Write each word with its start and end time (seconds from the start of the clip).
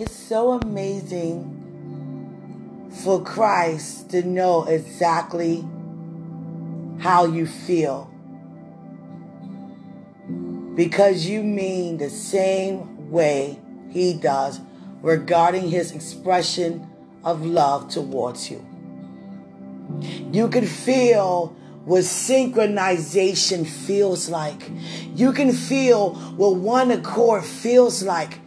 It's 0.00 0.14
so 0.14 0.52
amazing 0.52 1.56
for 3.02 3.20
Christ 3.20 4.10
to 4.10 4.22
know 4.22 4.62
exactly 4.62 5.66
how 7.00 7.24
you 7.24 7.48
feel. 7.48 8.08
Because 10.76 11.26
you 11.26 11.42
mean 11.42 11.98
the 11.98 12.10
same 12.10 13.10
way 13.10 13.58
he 13.90 14.14
does 14.14 14.60
regarding 15.02 15.68
his 15.68 15.90
expression 15.90 16.88
of 17.24 17.44
love 17.44 17.88
towards 17.88 18.52
you. 18.52 18.64
You 20.30 20.46
can 20.46 20.64
feel 20.64 21.56
what 21.84 22.04
synchronization 22.04 23.66
feels 23.66 24.28
like. 24.28 24.70
You 25.16 25.32
can 25.32 25.52
feel 25.52 26.14
what 26.14 26.54
one 26.54 26.92
accord 26.92 27.44
feels 27.44 28.04
like. 28.04 28.38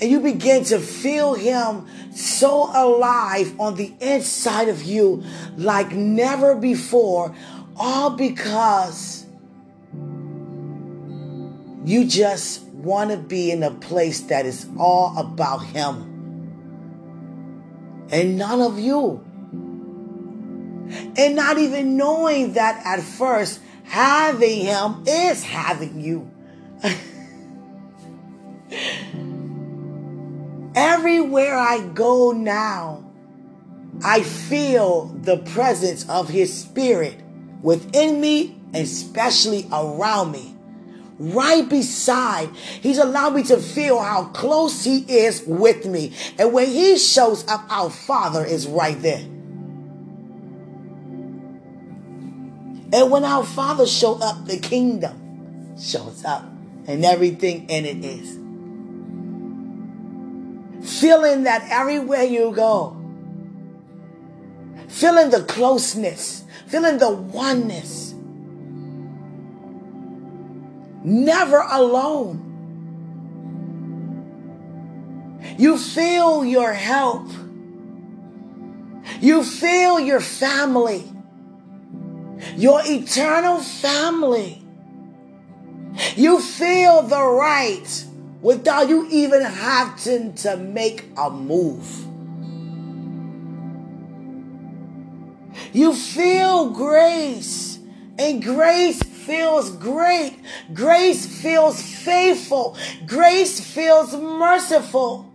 And 0.00 0.10
you 0.10 0.20
begin 0.20 0.64
to 0.64 0.78
feel 0.78 1.34
him 1.34 1.86
so 2.14 2.70
alive 2.72 3.58
on 3.60 3.76
the 3.76 3.92
inside 4.00 4.68
of 4.68 4.82
you 4.82 5.22
like 5.56 5.92
never 5.92 6.54
before, 6.54 7.34
all 7.76 8.10
because 8.10 9.26
you 11.84 12.04
just 12.04 12.62
want 12.64 13.10
to 13.10 13.16
be 13.16 13.50
in 13.50 13.62
a 13.62 13.70
place 13.70 14.20
that 14.22 14.46
is 14.46 14.66
all 14.78 15.16
about 15.18 15.64
him 15.64 16.12
and 18.12 18.36
none 18.36 18.60
of 18.60 18.78
you. 18.78 19.24
And 21.16 21.34
not 21.34 21.58
even 21.58 21.96
knowing 21.96 22.52
that 22.52 22.84
at 22.84 23.02
first, 23.02 23.60
having 23.84 24.60
him 24.60 25.02
is 25.06 25.42
having 25.42 26.00
you. 26.00 26.30
Everywhere 30.74 31.56
I 31.56 31.80
go 31.80 32.32
now, 32.32 33.04
I 34.02 34.22
feel 34.22 35.06
the 35.06 35.36
presence 35.38 36.08
of 36.08 36.28
his 36.28 36.52
spirit 36.52 37.16
within 37.62 38.20
me, 38.20 38.58
especially 38.74 39.68
around 39.70 40.32
me. 40.32 40.54
Right 41.18 41.68
beside, 41.68 42.48
he's 42.56 42.98
allowed 42.98 43.34
me 43.34 43.42
to 43.44 43.58
feel 43.58 44.00
how 44.00 44.24
close 44.24 44.82
he 44.82 45.00
is 45.00 45.44
with 45.46 45.84
me. 45.84 46.14
And 46.38 46.52
when 46.52 46.66
he 46.66 46.98
shows 46.98 47.46
up, 47.48 47.64
our 47.70 47.90
Father 47.90 48.44
is 48.44 48.66
right 48.66 49.00
there. 49.00 49.22
And 52.94 53.10
when 53.10 53.24
our 53.24 53.44
Father 53.44 53.86
show 53.86 54.20
up, 54.20 54.46
the 54.46 54.58
kingdom 54.58 55.78
shows 55.78 56.24
up 56.24 56.44
and 56.86 57.04
everything 57.04 57.68
in 57.68 57.84
it 57.84 58.04
is. 58.04 58.41
Feeling 60.82 61.44
that 61.44 61.66
everywhere 61.70 62.24
you 62.24 62.52
go, 62.52 62.96
feeling 64.88 65.30
the 65.30 65.44
closeness, 65.44 66.44
feeling 66.66 66.98
the 66.98 67.10
oneness. 67.10 68.14
Never 71.04 71.58
alone. 71.70 72.48
You 75.58 75.78
feel 75.78 76.44
your 76.44 76.72
help. 76.72 77.28
You 79.20 79.44
feel 79.44 80.00
your 80.00 80.20
family 80.20 81.12
your 82.56 82.80
eternal 82.84 83.60
family. 83.60 84.62
You 86.16 86.40
feel 86.40 87.02
the 87.02 87.22
right 87.22 88.04
without 88.42 88.88
you 88.88 89.06
even 89.08 89.40
having 89.40 90.34
to 90.34 90.56
make 90.56 91.06
a 91.16 91.30
move. 91.30 92.06
You 95.72 95.94
feel 95.94 96.70
grace, 96.70 97.78
and 98.18 98.42
grace 98.42 99.02
feels 99.02 99.70
great. 99.70 100.36
Grace 100.74 101.24
feels 101.40 101.80
faithful. 101.80 102.76
Grace 103.06 103.60
feels 103.60 104.14
merciful. 104.14 105.30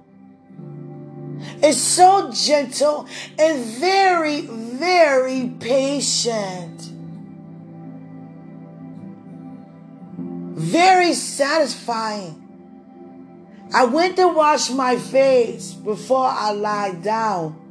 It's 1.63 1.77
so 1.77 2.31
gentle 2.31 3.07
and 3.39 3.63
very, 3.79 4.41
very 4.41 5.51
patient. 5.59 6.81
Very 10.57 11.13
satisfying. 11.13 12.46
I 13.73 13.85
went 13.85 14.15
to 14.17 14.27
wash 14.27 14.69
my 14.69 14.97
face 14.97 15.73
before 15.73 16.25
I 16.25 16.51
lied 16.51 17.03
down. 17.03 17.63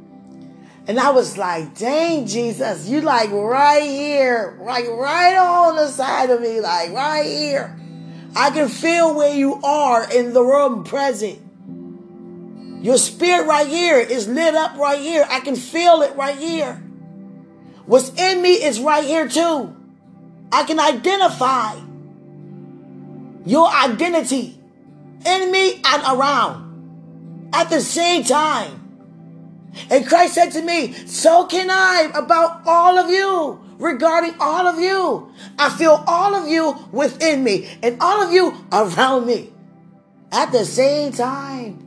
And 0.87 0.99
I 0.99 1.09
was 1.09 1.37
like, 1.37 1.77
dang, 1.77 2.27
Jesus, 2.27 2.87
you 2.87 3.01
like 3.01 3.29
right 3.31 3.83
here, 3.83 4.57
like 4.61 4.87
right 4.87 5.35
on 5.35 5.75
the 5.75 5.87
side 5.89 6.29
of 6.29 6.39
me, 6.39 6.61
like 6.61 6.91
right 6.91 7.25
here. 7.25 7.77
I 8.35 8.51
can 8.51 8.69
feel 8.69 9.15
where 9.15 9.35
you 9.35 9.55
are 9.63 10.09
in 10.11 10.33
the 10.33 10.43
room 10.43 10.83
present. 10.83 11.39
Your 12.83 12.97
spirit 12.97 13.47
right 13.47 13.67
here 13.67 13.97
is 13.97 14.27
lit 14.27 14.55
up 14.55 14.77
right 14.77 14.99
here. 14.99 15.25
I 15.29 15.39
can 15.39 15.55
feel 15.55 16.03
it 16.03 16.15
right 16.15 16.37
here. 16.37 16.75
What's 17.85 18.09
in 18.09 18.41
me 18.41 18.51
is 18.51 18.79
right 18.79 19.03
here 19.03 19.27
too. 19.27 19.75
I 20.51 20.63
can 20.63 20.79
identify 20.79 21.79
your 23.45 23.67
identity 23.67 24.56
in 25.25 25.51
me 25.51 25.81
and 25.85 26.03
around 26.03 27.49
at 27.53 27.69
the 27.69 27.81
same 27.81 28.23
time. 28.23 28.83
And 29.89 30.07
Christ 30.07 30.33
said 30.33 30.51
to 30.51 30.61
me, 30.61 30.93
So 31.05 31.45
can 31.45 31.69
I 31.69 32.11
about 32.13 32.61
all 32.65 32.97
of 32.97 33.09
you, 33.09 33.59
regarding 33.77 34.35
all 34.39 34.67
of 34.67 34.79
you. 34.79 35.31
I 35.57 35.69
feel 35.69 36.03
all 36.07 36.35
of 36.35 36.47
you 36.47 36.75
within 36.91 37.43
me 37.43 37.69
and 37.81 38.01
all 38.01 38.23
of 38.23 38.31
you 38.31 38.65
around 38.71 39.27
me 39.27 39.51
at 40.31 40.51
the 40.51 40.65
same 40.65 41.11
time. 41.11 41.83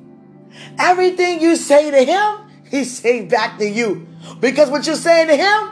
Everything 0.79 1.41
you 1.41 1.57
say 1.57 1.91
to 1.91 2.05
him, 2.05 2.65
he 2.71 2.85
say 2.85 3.25
back 3.25 3.59
to 3.59 3.69
you. 3.69 4.07
Because 4.41 4.71
what 4.71 4.87
you're 4.87 4.97
saying 4.97 5.29
to 5.29 5.37
him 5.37 5.71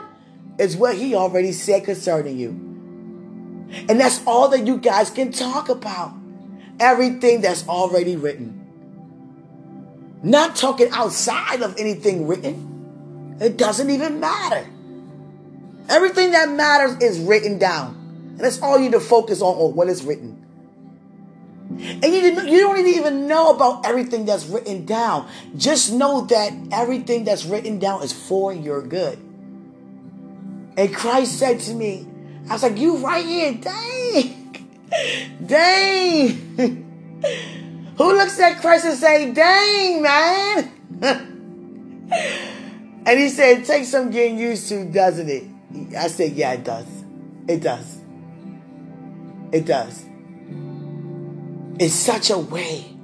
is 0.57 0.75
what 0.75 0.95
he 0.95 1.15
already 1.15 1.51
said 1.51 1.85
concerning 1.85 2.37
you. 2.37 2.49
And 3.87 3.99
that's 3.99 4.21
all 4.25 4.49
that 4.49 4.65
you 4.65 4.77
guys 4.77 5.09
can 5.09 5.31
talk 5.31 5.69
about. 5.69 6.13
Everything 6.79 7.41
that's 7.41 7.67
already 7.67 8.15
written. 8.15 8.55
Not 10.23 10.55
talking 10.55 10.89
outside 10.91 11.61
of 11.61 11.77
anything 11.77 12.27
written. 12.27 13.37
It 13.39 13.57
doesn't 13.57 13.89
even 13.89 14.19
matter. 14.19 14.67
Everything 15.87 16.31
that 16.31 16.51
matters 16.51 16.97
is 17.01 17.19
written 17.19 17.57
down. 17.57 17.95
And 18.31 18.39
that's 18.39 18.61
all 18.61 18.77
you 18.77 18.85
need 18.85 18.91
to 18.91 18.99
focus 18.99 19.41
on, 19.41 19.55
on 19.55 19.75
what 19.75 19.89
is 19.89 20.03
written. 20.03 20.45
And 21.69 22.03
you, 22.03 22.21
you 22.21 22.59
don't 22.61 22.85
even 22.85 23.27
know 23.27 23.51
about 23.51 23.85
everything 23.85 24.25
that's 24.25 24.45
written 24.45 24.85
down. 24.85 25.29
Just 25.55 25.93
know 25.93 26.21
that 26.25 26.51
everything 26.71 27.23
that's 27.23 27.45
written 27.45 27.79
down 27.79 28.03
is 28.03 28.11
for 28.11 28.51
your 28.53 28.81
good. 28.81 29.17
And 30.77 30.95
Christ 30.95 31.37
said 31.37 31.59
to 31.61 31.73
me, 31.73 32.07
I 32.49 32.53
was 32.53 32.63
like, 32.63 32.77
you 32.77 32.97
right 32.97 33.25
here, 33.25 33.53
dang, 33.53 34.38
dang. 35.45 36.85
Who 37.97 38.13
looks 38.13 38.39
at 38.39 38.61
Christ 38.61 38.85
and 38.85 38.97
say, 38.97 39.33
dang, 39.33 40.01
man? 40.01 40.71
and 43.05 43.19
he 43.19 43.29
said, 43.29 43.65
take 43.65 43.85
some 43.85 44.09
getting 44.09 44.37
used 44.37 44.69
to, 44.69 44.85
doesn't 44.85 45.29
it? 45.29 45.43
I 45.97 46.07
said, 46.07 46.31
yeah, 46.33 46.53
it 46.53 46.63
does. 46.63 46.87
It 47.47 47.61
does. 47.61 47.99
It 49.51 49.65
does. 49.65 50.03
In 50.03 51.89
such 51.89 52.29
a 52.29 52.37
way. 52.37 52.95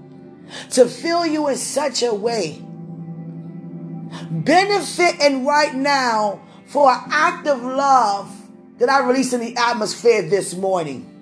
To 0.72 0.86
fill 0.86 1.26
you 1.26 1.50
in 1.50 1.58
such 1.58 2.04
a 2.04 2.14
way. 2.14 2.64
Benefiting 4.32 5.46
right 5.46 5.74
now 5.74 6.42
for 6.68 6.92
an 6.92 7.02
act 7.10 7.48
of 7.48 7.62
love 7.62 8.32
that 8.78 8.90
I 8.90 9.06
released 9.06 9.34
in 9.34 9.40
the 9.40 9.56
atmosphere 9.58 10.22
this 10.22 10.56
morning. 10.56 11.15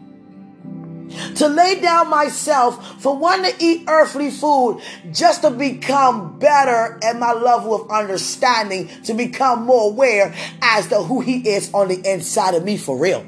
To 1.35 1.47
lay 1.47 1.79
down 1.79 2.09
myself 2.09 3.01
for 3.01 3.17
one 3.17 3.43
to 3.43 3.53
eat 3.59 3.83
earthly 3.87 4.31
food 4.31 4.81
just 5.11 5.41
to 5.41 5.51
become 5.51 6.39
better 6.39 6.99
at 7.03 7.17
my 7.17 7.33
level 7.33 7.75
of 7.75 7.91
understanding, 7.91 8.87
to 9.03 9.13
become 9.13 9.63
more 9.63 9.91
aware 9.91 10.33
as 10.61 10.87
to 10.87 10.95
who 11.03 11.21
He 11.21 11.47
is 11.49 11.73
on 11.73 11.89
the 11.89 12.01
inside 12.09 12.55
of 12.55 12.63
me 12.63 12.77
for 12.77 12.97
real. 12.97 13.25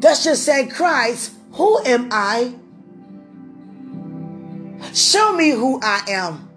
That's 0.00 0.24
just 0.24 0.44
saying, 0.44 0.70
Christ, 0.70 1.32
who 1.52 1.78
am 1.84 2.08
I? 2.10 2.54
Show 4.92 5.36
me 5.36 5.50
who 5.50 5.80
I 5.80 6.02
am. 6.08 6.48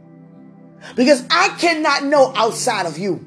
Because 0.95 1.23
I 1.29 1.49
cannot 1.59 2.05
know 2.05 2.33
outside 2.35 2.85
of 2.85 2.97
you. 2.97 3.25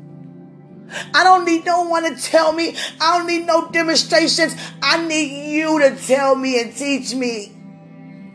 I 1.14 1.24
don't 1.24 1.44
need 1.44 1.64
no 1.64 1.82
one 1.82 2.04
to 2.04 2.20
tell 2.20 2.52
me. 2.52 2.74
I 3.00 3.18
don't 3.18 3.26
need 3.26 3.46
no 3.46 3.70
demonstrations. 3.70 4.54
I 4.82 5.06
need 5.06 5.50
you 5.52 5.78
to 5.80 5.96
tell 5.96 6.34
me 6.34 6.60
and 6.60 6.74
teach 6.74 7.14
me 7.14 7.54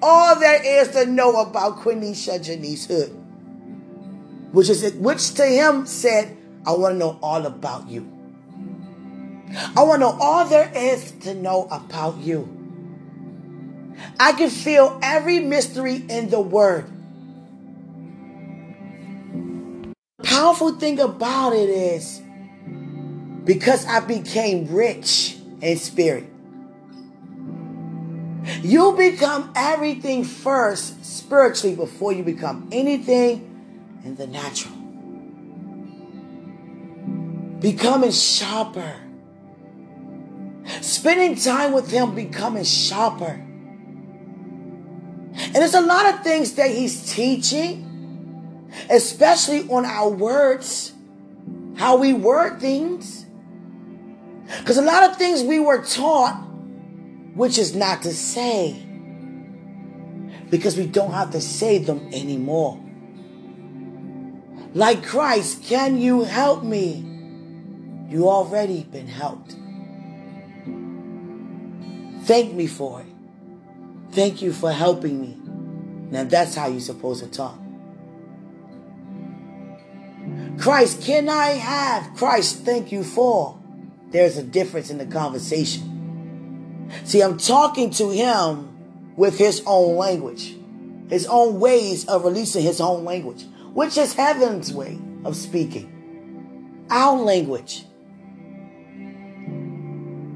all 0.03 0.35
there 0.37 0.61
is 0.61 0.89
to 0.89 1.05
know 1.05 1.41
about 1.41 1.77
Quenisha 1.77 2.43
Janice 2.43 2.85
Hood. 2.87 3.09
Which 4.51 4.69
is 4.69 4.93
which 4.95 5.33
to 5.35 5.45
him 5.45 5.85
said, 5.85 6.37
I 6.67 6.71
want 6.73 6.95
to 6.95 6.99
know 6.99 7.17
all 7.23 7.45
about 7.45 7.87
you. 7.87 8.11
I 9.75 9.83
want 9.83 10.01
to 10.01 10.09
know 10.09 10.17
all 10.19 10.45
there 10.45 10.71
is 10.75 11.11
to 11.21 11.33
know 11.33 11.67
about 11.71 12.17
you. 12.17 12.49
I 14.19 14.33
can 14.33 14.49
feel 14.49 14.99
every 15.01 15.39
mystery 15.39 16.03
in 16.09 16.29
the 16.29 16.41
word. 16.41 16.89
Powerful 20.23 20.73
thing 20.73 20.99
about 20.99 21.53
it 21.53 21.69
is 21.69 22.22
because 23.43 23.85
I 23.85 23.99
became 23.99 24.73
rich 24.73 25.37
in 25.61 25.77
spirit. 25.77 26.25
You 28.61 28.93
become 28.93 29.51
everything 29.55 30.23
first 30.23 31.05
spiritually 31.05 31.75
before 31.75 32.11
you 32.11 32.23
become 32.23 32.69
anything 32.71 34.01
in 34.03 34.15
the 34.15 34.27
natural. 34.27 34.73
Becoming 37.59 38.11
sharper. 38.11 38.95
Spending 40.81 41.35
time 41.35 41.71
with 41.71 41.89
Him, 41.89 42.15
becoming 42.15 42.65
sharper. 42.65 43.41
And 45.35 45.55
there's 45.55 45.73
a 45.73 45.81
lot 45.81 46.13
of 46.13 46.23
things 46.23 46.53
that 46.55 46.71
He's 46.71 47.13
teaching, 47.13 48.69
especially 48.89 49.67
on 49.69 49.85
our 49.85 50.09
words, 50.09 50.93
how 51.75 51.97
we 51.97 52.13
word 52.13 52.59
things. 52.59 53.22
Because 54.59 54.77
a 54.77 54.81
lot 54.81 55.09
of 55.09 55.17
things 55.17 55.43
we 55.43 55.59
were 55.59 55.83
taught, 55.83 56.35
which 57.33 57.57
is 57.57 57.75
not 57.75 58.03
to 58.03 58.13
say, 58.13 58.73
because 60.49 60.77
we 60.77 60.85
don't 60.85 61.11
have 61.11 61.31
to 61.31 61.41
say 61.41 61.79
them 61.79 62.09
anymore. 62.13 62.79
Like 64.73 65.03
Christ, 65.03 65.63
can 65.63 65.97
you 65.97 66.23
help 66.23 66.63
me? 66.63 67.09
You 68.09 68.29
already 68.29 68.83
been 68.83 69.07
helped. 69.07 69.55
Thank 72.25 72.53
me 72.53 72.67
for 72.67 73.01
it. 73.01 73.07
Thank 74.11 74.41
you 74.41 74.53
for 74.53 74.71
helping 74.71 75.19
me. 75.19 75.37
Now 76.11 76.23
that's 76.25 76.55
how 76.55 76.67
you're 76.67 76.79
supposed 76.79 77.23
to 77.23 77.29
talk. 77.29 77.59
Christ, 80.59 81.01
can 81.01 81.29
I 81.29 81.47
have 81.49 82.15
Christ? 82.15 82.59
Thank 82.59 82.91
you 82.91 83.03
for. 83.03 83.59
There's 84.13 84.37
a 84.37 84.43
difference 84.43 84.91
in 84.91 84.99
the 84.99 85.07
conversation. 85.07 86.87
See, 87.03 87.21
I'm 87.21 87.39
talking 87.39 87.89
to 87.91 88.11
him 88.11 89.15
with 89.15 89.39
his 89.39 89.63
own 89.65 89.97
language, 89.97 90.55
his 91.09 91.25
own 91.25 91.59
ways 91.59 92.05
of 92.05 92.23
releasing 92.23 92.61
his 92.61 92.79
own 92.79 93.05
language, 93.05 93.43
which 93.73 93.97
is 93.97 94.13
heaven's 94.13 94.71
way 94.71 94.99
of 95.25 95.35
speaking. 95.35 96.85
Our 96.91 97.17
language. 97.17 97.85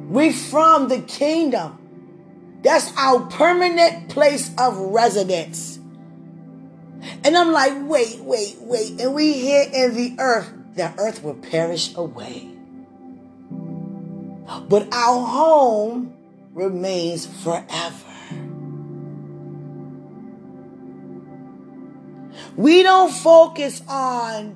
We 0.09 0.33
from 0.33 0.87
the 0.87 1.01
kingdom. 1.01 1.77
That's 2.63 2.91
our 2.97 3.27
permanent 3.27 4.09
place 4.09 4.49
of 4.57 4.75
residence. 4.75 5.77
And 7.23 7.37
I'm 7.37 7.51
like, 7.51 7.73
wait, 7.87 8.21
wait, 8.21 8.57
wait. 8.59 8.99
And 8.99 9.13
we 9.13 9.33
here 9.33 9.69
in 9.71 9.93
the 9.93 10.15
earth, 10.17 10.51
the 10.73 10.91
earth 10.97 11.21
will 11.21 11.35
perish 11.35 11.93
away. 11.95 12.56
But 14.69 14.93
our 14.93 15.25
home 15.25 16.13
remains 16.53 17.25
forever. 17.25 17.93
We 22.55 22.81
don't 22.81 23.11
focus 23.11 23.81
on 23.87 24.55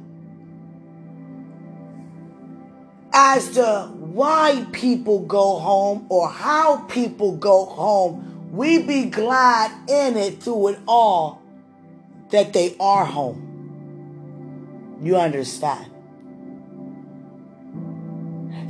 as 3.13 3.51
to 3.51 3.91
why 3.93 4.65
people 4.71 5.19
go 5.19 5.59
home 5.59 6.07
or 6.09 6.29
how 6.29 6.77
people 6.85 7.35
go 7.35 7.65
home. 7.65 8.49
We 8.51 8.81
be 8.81 9.05
glad 9.05 9.71
in 9.89 10.17
it 10.17 10.41
through 10.41 10.69
it 10.69 10.79
all 10.87 11.41
that 12.31 12.53
they 12.53 12.75
are 12.79 13.05
home. 13.05 13.49
You 15.01 15.17
understand? 15.17 15.90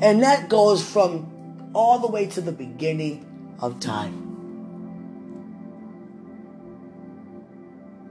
And 0.01 0.23
that 0.23 0.49
goes 0.49 0.83
from 0.83 1.69
all 1.73 1.99
the 1.99 2.07
way 2.07 2.25
to 2.27 2.41
the 2.41 2.51
beginning 2.51 3.55
of 3.59 3.79
time. 3.79 4.29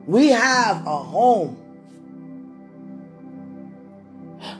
We 0.07 0.29
have 0.29 0.87
a 0.87 0.97
home. 0.97 1.57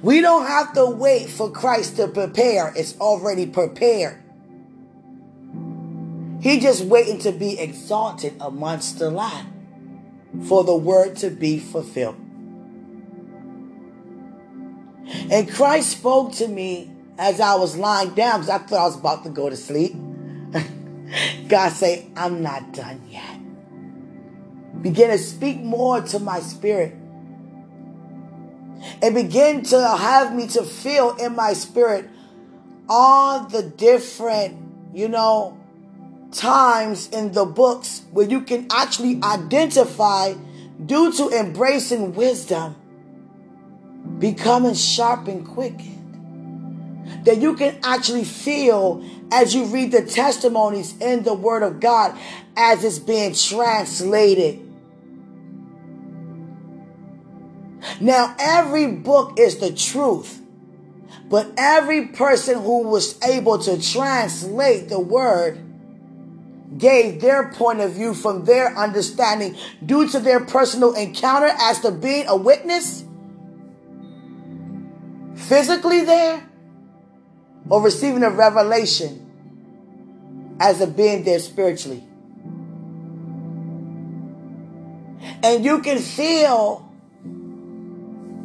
We 0.03 0.21
don't 0.21 0.47
have 0.47 0.73
to 0.75 0.87
wait 0.87 1.29
for 1.29 1.51
Christ 1.51 1.97
to 1.97 2.09
prepare. 2.09 2.73
It's 2.77 2.99
already 3.01 3.47
prepared. 3.47 4.23
He 6.41 6.59
just 6.59 6.85
waiting 6.85 7.19
to 7.21 7.33
be 7.33 7.59
exalted 7.59 8.35
amongst 8.41 8.99
the 8.99 9.11
lot 9.11 9.45
for 10.47 10.65
the 10.65 10.75
word 10.75 11.17
to 11.17 11.31
be 11.31 11.59
fulfilled. 11.59 12.17
And 15.31 15.51
Christ 15.51 15.91
spoke 15.91 16.33
to 16.35 16.49
me 16.49 16.91
as 17.21 17.39
I 17.39 17.55
was 17.57 17.77
lying 17.77 18.15
down 18.15 18.41
because 18.41 18.49
I 18.49 18.59
thought 18.59 18.81
I 18.81 18.87
was 18.87 18.97
about 18.97 19.25
to 19.25 19.31
go 19.31 19.51
to 19.51 19.57
sleep. 19.57 19.95
God 21.49 21.69
say, 21.69 22.07
I'm 22.17 22.43
not 22.43 22.73
done 22.73 23.03
yet. 23.11 23.39
Begin 24.83 25.11
to 25.11 25.19
speak 25.19 25.61
more 25.61 26.01
to 26.01 26.19
my 26.19 26.41
spirit 26.41 26.95
and 29.03 29.15
begin 29.15 29.63
to 29.65 29.97
have 29.99 30.35
me 30.35 30.47
to 30.49 30.63
feel 30.63 31.15
in 31.17 31.37
my 31.37 31.53
spirit 31.53 32.09
all 32.89 33.45
the 33.45 33.63
different, 33.65 34.57
you 34.95 35.09
know, 35.09 35.59
times 36.33 37.11
in 37.11 37.33
the 37.33 37.45
books 37.45 38.03
where 38.13 38.27
you 38.27 38.41
can 38.41 38.67
actually 38.73 39.21
identify 39.23 40.33
due 40.87 41.13
to 41.13 41.29
embracing 41.29 42.15
wisdom, 42.15 42.77
becoming 44.19 44.73
sharp 44.73 45.29
and 45.29 45.47
quickened. 45.47 46.00
That 47.25 47.39
you 47.39 47.55
can 47.55 47.79
actually 47.83 48.25
feel 48.25 49.05
as 49.31 49.55
you 49.55 49.65
read 49.67 49.93
the 49.93 50.03
testimonies 50.03 50.97
in 50.99 51.23
the 51.23 51.35
Word 51.35 51.63
of 51.63 51.81
God 51.81 52.19
as 52.57 52.85
it's 52.85 52.99
being 52.99 53.35
translated. 53.35 54.67
Now, 58.01 58.35
every 58.39 58.87
book 58.87 59.39
is 59.39 59.59
the 59.59 59.73
truth, 59.73 60.41
but 61.29 61.53
every 61.57 62.09
person 62.09 62.63
who 62.63 62.83
was 62.83 63.21
able 63.23 63.59
to 63.59 63.81
translate 63.81 64.89
the 64.89 65.01
word 65.01 65.67
gave 66.77 67.21
their 67.21 67.51
point 67.53 67.81
of 67.81 67.93
view 67.93 68.15
from 68.15 68.45
their 68.45 68.77
understanding 68.77 69.57
due 69.85 70.09
to 70.09 70.21
their 70.21 70.41
personal 70.41 70.95
encounter 70.95 71.51
as 71.59 71.81
to 71.81 71.91
being 71.91 72.27
a 72.29 72.37
witness 72.37 73.05
physically 75.35 76.05
there 76.05 76.50
or 77.71 77.81
receiving 77.81 78.23
a 78.23 78.31
revelation 78.31 79.27
as 80.61 80.81
a 80.81 80.87
being 80.87 81.25
there 81.25 81.39
spiritually. 81.39 82.05
And 85.43 85.65
you 85.65 85.81
can 85.81 85.99
feel 85.99 86.87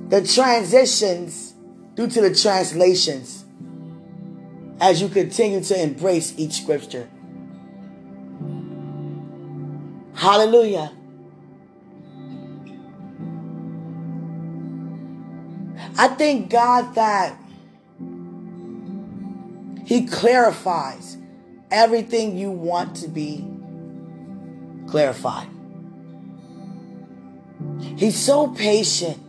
the 0.07 0.25
transitions 0.25 1.53
due 1.95 2.07
to 2.07 2.21
the 2.21 2.33
translations 2.33 3.43
as 4.79 5.01
you 5.01 5.09
continue 5.09 5.61
to 5.63 5.81
embrace 5.81 6.33
each 6.37 6.53
scripture. 6.53 7.09
Hallelujah. 10.13 10.91
I 15.97 16.09
thank 16.09 16.49
God 16.49 16.95
that 16.95 17.37
He 19.85 20.07
clarifies 20.07 21.17
everything 21.69 22.37
you 22.37 22.51
want 22.51 22.97
to 22.97 23.07
be 23.07 23.45
clarified. 24.87 25.47
He's 27.95 28.17
so 28.17 28.47
patient. 28.47 29.21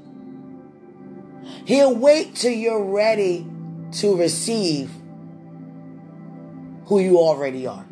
He'll 1.67 1.95
wait 1.95 2.35
till 2.35 2.53
you're 2.53 2.83
ready 2.83 3.47
to 3.93 4.17
receive 4.17 4.91
who 6.87 7.01
you 7.01 7.19
already 7.19 7.67
are. 7.67 7.85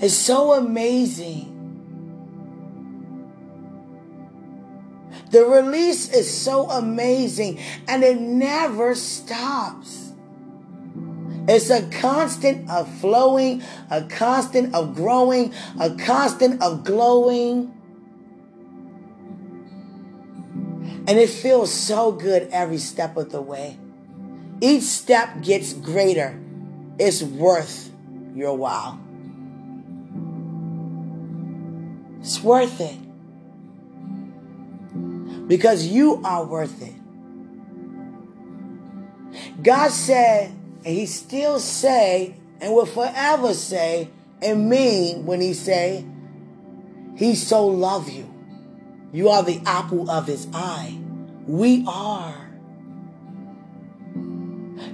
It's 0.00 0.14
so 0.14 0.54
amazing. 0.54 1.49
The 5.30 5.44
release 5.44 6.12
is 6.12 6.28
so 6.28 6.68
amazing 6.68 7.60
and 7.86 8.02
it 8.02 8.20
never 8.20 8.94
stops. 8.96 10.12
It's 11.48 11.70
a 11.70 11.88
constant 11.88 12.68
of 12.68 12.92
flowing, 13.00 13.62
a 13.90 14.02
constant 14.02 14.74
of 14.74 14.94
growing, 14.94 15.54
a 15.80 15.90
constant 15.94 16.62
of 16.62 16.84
glowing. 16.84 17.72
And 21.06 21.18
it 21.18 21.30
feels 21.30 21.72
so 21.72 22.12
good 22.12 22.48
every 22.52 22.78
step 22.78 23.16
of 23.16 23.32
the 23.32 23.40
way. 23.40 23.78
Each 24.60 24.82
step 24.82 25.42
gets 25.42 25.72
greater. 25.72 26.38
It's 26.98 27.22
worth 27.22 27.90
your 28.34 28.56
while. 28.56 29.00
It's 32.20 32.42
worth 32.42 32.80
it. 32.80 33.09
Because 35.50 35.84
you 35.84 36.22
are 36.22 36.44
worth 36.44 36.80
it. 36.80 36.94
God 39.60 39.90
said, 39.90 40.52
and 40.84 40.94
he 40.94 41.06
still 41.06 41.58
say, 41.58 42.36
and 42.60 42.72
will 42.72 42.86
forever 42.86 43.52
say, 43.52 44.10
and 44.40 44.70
mean 44.70 45.26
when 45.26 45.40
he 45.40 45.54
say, 45.54 46.04
he 47.16 47.34
so 47.34 47.66
love 47.66 48.08
you. 48.08 48.32
You 49.12 49.30
are 49.30 49.42
the 49.42 49.60
apple 49.66 50.08
of 50.08 50.28
his 50.28 50.46
eye. 50.54 50.96
We 51.48 51.84
are. 51.84 52.48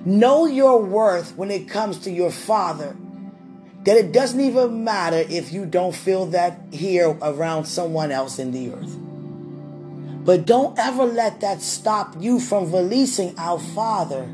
Know 0.06 0.46
your 0.46 0.82
worth 0.82 1.36
when 1.36 1.50
it 1.50 1.68
comes 1.68 1.98
to 1.98 2.10
your 2.10 2.30
father. 2.30 2.96
That 3.84 3.98
it 3.98 4.10
doesn't 4.10 4.40
even 4.40 4.84
matter 4.84 5.18
if 5.18 5.52
you 5.52 5.66
don't 5.66 5.94
feel 5.94 6.24
that 6.28 6.58
here 6.72 7.14
around 7.20 7.66
someone 7.66 8.10
else 8.10 8.38
in 8.38 8.52
the 8.52 8.72
earth. 8.72 9.05
But 10.26 10.44
don't 10.44 10.76
ever 10.76 11.04
let 11.04 11.40
that 11.42 11.62
stop 11.62 12.16
you 12.18 12.40
from 12.40 12.72
releasing 12.72 13.38
our 13.38 13.60
Father 13.60 14.28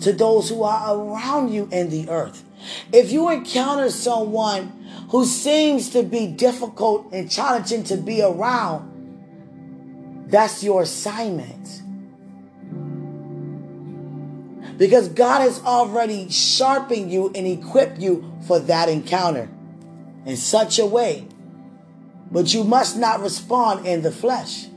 to 0.00 0.12
those 0.14 0.48
who 0.48 0.62
are 0.62 0.96
around 0.96 1.52
you 1.52 1.68
in 1.70 1.90
the 1.90 2.08
earth. 2.08 2.42
If 2.94 3.12
you 3.12 3.28
encounter 3.28 3.90
someone 3.90 4.68
who 5.10 5.26
seems 5.26 5.90
to 5.90 6.02
be 6.02 6.26
difficult 6.26 7.12
and 7.12 7.30
challenging 7.30 7.84
to 7.84 7.98
be 7.98 8.22
around, 8.22 8.94
that's 10.28 10.64
your 10.64 10.82
assignment. 10.82 11.82
Because 14.78 15.10
God 15.10 15.42
has 15.42 15.62
already 15.62 16.30
sharpened 16.30 17.12
you 17.12 17.30
and 17.34 17.46
equipped 17.46 17.98
you 17.98 18.32
for 18.46 18.58
that 18.60 18.88
encounter 18.88 19.50
in 20.24 20.38
such 20.38 20.78
a 20.78 20.86
way. 20.86 21.28
But 22.30 22.54
you 22.54 22.64
must 22.64 22.96
not 22.96 23.20
respond 23.20 23.86
in 23.86 24.00
the 24.00 24.10
flesh. 24.10 24.68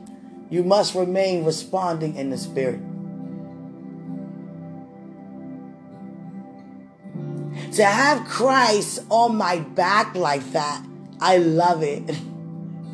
You 0.49 0.63
must 0.63 0.95
remain 0.95 1.45
responding 1.45 2.15
in 2.15 2.31
the 2.31 2.37
spirit. 2.37 2.81
To 7.73 7.85
have 7.85 8.27
Christ 8.27 9.05
on 9.09 9.35
my 9.35 9.59
back 9.59 10.15
like 10.15 10.51
that, 10.53 10.83
I 11.21 11.37
love 11.37 11.83
it. 11.83 12.09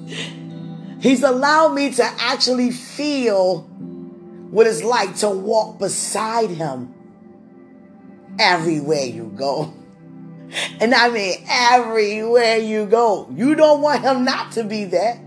He's 1.01 1.23
allowed 1.23 1.73
me 1.73 1.91
to 1.93 2.03
actually 2.03 2.71
feel 2.71 3.61
what 3.61 4.67
it's 4.67 4.83
like 4.83 5.15
to 5.17 5.29
walk 5.29 5.79
beside 5.79 6.49
him 6.49 6.93
everywhere 8.39 9.05
you 9.05 9.31
go. 9.35 9.73
And 10.79 10.93
I 10.93 11.09
mean, 11.09 11.43
everywhere 11.49 12.57
you 12.57 12.85
go. 12.85 13.27
You 13.33 13.55
don't 13.55 13.81
want 13.81 14.03
him 14.03 14.23
not 14.23 14.51
to 14.53 14.63
be 14.63 14.85
there. 14.85 15.24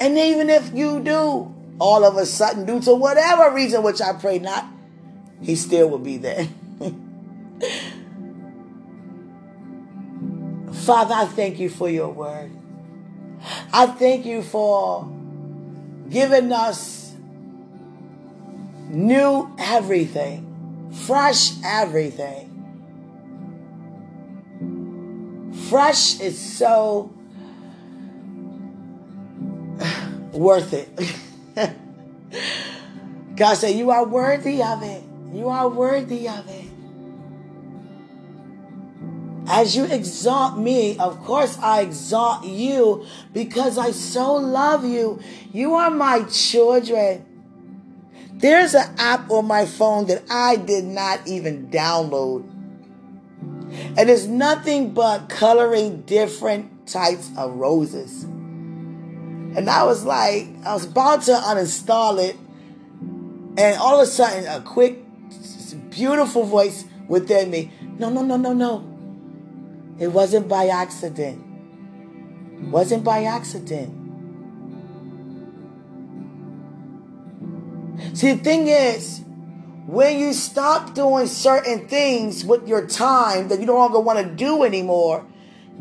And 0.00 0.18
even 0.18 0.50
if 0.50 0.72
you 0.74 1.00
do, 1.00 1.54
all 1.78 2.04
of 2.04 2.16
a 2.16 2.26
sudden, 2.26 2.64
due 2.64 2.80
to 2.80 2.94
whatever 2.94 3.54
reason, 3.54 3.82
which 3.82 4.00
I 4.00 4.12
pray 4.14 4.38
not, 4.38 4.66
he 5.42 5.56
still 5.56 5.90
will 5.90 5.98
be 5.98 6.16
there. 6.16 6.48
Father, 10.84 11.14
I 11.14 11.26
thank 11.26 11.58
you 11.58 11.68
for 11.68 11.90
your 11.90 12.08
word. 12.08 12.50
I 13.72 13.86
thank 13.86 14.24
you 14.24 14.42
for 14.42 15.10
giving 16.08 16.52
us 16.52 17.14
new 18.88 19.54
everything, 19.58 20.90
fresh 21.06 21.52
everything. 21.64 22.52
Fresh 25.68 26.20
is 26.20 26.38
so 26.38 27.15
worth 30.36 30.72
it. 30.72 30.88
God 33.36 33.54
said, 33.54 33.74
You 33.74 33.90
are 33.90 34.06
worthy 34.06 34.62
of 34.62 34.82
it. 34.82 35.02
You 35.32 35.48
are 35.48 35.68
worthy 35.68 36.28
of 36.28 36.48
it. 36.48 36.66
As 39.48 39.76
you 39.76 39.84
exalt 39.84 40.58
me, 40.58 40.98
of 40.98 41.22
course 41.24 41.56
I 41.58 41.82
exalt 41.82 42.44
you 42.44 43.06
because 43.32 43.78
I 43.78 43.92
so 43.92 44.34
love 44.34 44.84
you. 44.84 45.20
You 45.52 45.74
are 45.74 45.90
my 45.90 46.24
children. 46.24 47.24
There's 48.32 48.74
an 48.74 48.94
app 48.98 49.30
on 49.30 49.46
my 49.46 49.64
phone 49.64 50.06
that 50.08 50.24
I 50.28 50.56
did 50.56 50.84
not 50.84 51.26
even 51.26 51.68
download. 51.70 52.42
And 53.96 54.10
it's 54.10 54.26
nothing 54.26 54.92
but 54.92 55.28
coloring 55.28 56.02
different 56.02 56.86
types 56.86 57.30
of 57.36 57.52
roses. 57.54 58.26
And 59.56 59.70
I 59.70 59.84
was 59.84 60.04
like, 60.04 60.46
I 60.64 60.74
was 60.74 60.84
about 60.84 61.22
to 61.22 61.32
uninstall 61.32 62.22
it. 62.22 62.36
And 63.58 63.78
all 63.78 63.98
of 63.98 64.06
a 64.06 64.10
sudden, 64.10 64.46
a 64.46 64.60
quick, 64.60 65.02
beautiful 65.90 66.44
voice 66.44 66.84
within 67.08 67.50
me 67.50 67.70
no, 67.98 68.10
no, 68.10 68.22
no, 68.22 68.36
no, 68.36 68.52
no. 68.52 68.84
It 69.98 70.08
wasn't 70.08 70.48
by 70.48 70.66
accident. 70.66 71.42
It 72.58 72.68
wasn't 72.68 73.04
by 73.04 73.24
accident. 73.24 74.02
See, 78.14 78.32
the 78.32 78.44
thing 78.44 78.68
is, 78.68 79.22
when 79.86 80.18
you 80.18 80.34
stop 80.34 80.94
doing 80.94 81.26
certain 81.26 81.88
things 81.88 82.44
with 82.44 82.68
your 82.68 82.86
time 82.86 83.48
that 83.48 83.60
you 83.60 83.66
no 83.66 83.76
longer 83.76 84.00
want 84.00 84.18
to 84.18 84.34
do 84.34 84.64
anymore, 84.64 85.24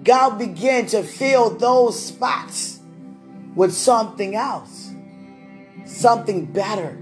God 0.03 0.37
begin 0.37 0.85
to 0.87 1.03
fill 1.03 1.49
those 1.49 2.01
spots 2.01 2.74
with 3.55 3.73
something 3.73 4.35
else, 4.35 4.93
something 5.85 6.45
better, 6.45 6.97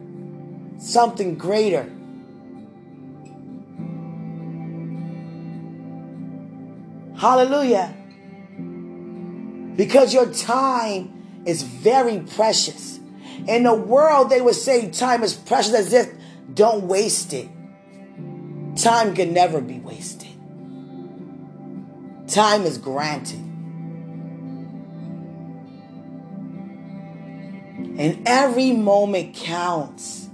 something 0.78 1.36
greater. 1.36 1.92
Hallelujah. 7.18 7.96
Because 9.76 10.14
your 10.14 10.32
time 10.32 11.44
is 11.46 11.64
very 11.64 12.20
precious. 12.20 13.00
In 13.48 13.64
the 13.64 13.74
world, 13.74 14.30
they 14.30 14.42
would 14.42 14.56
say 14.56 14.90
time 14.90 15.24
is 15.24 15.34
precious 15.34 15.74
as 15.74 15.94
if 15.94 16.12
don't 16.54 16.88
waste 16.88 17.34
it. 17.34 17.50
Time 18.76 19.16
can 19.16 19.34
never 19.34 19.62
be 19.62 19.80
wasted. 19.80 20.30
Time 22.28 22.64
is 22.64 22.78
granted. 22.78 23.43
And 28.04 28.28
every 28.28 28.74
moment 28.74 29.34
counts. 29.34 30.28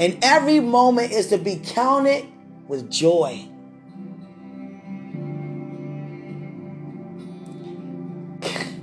And 0.00 0.18
every 0.22 0.58
moment 0.58 1.12
is 1.12 1.28
to 1.28 1.38
be 1.38 1.54
counted 1.64 2.26
with 2.66 2.90
joy. 2.90 3.46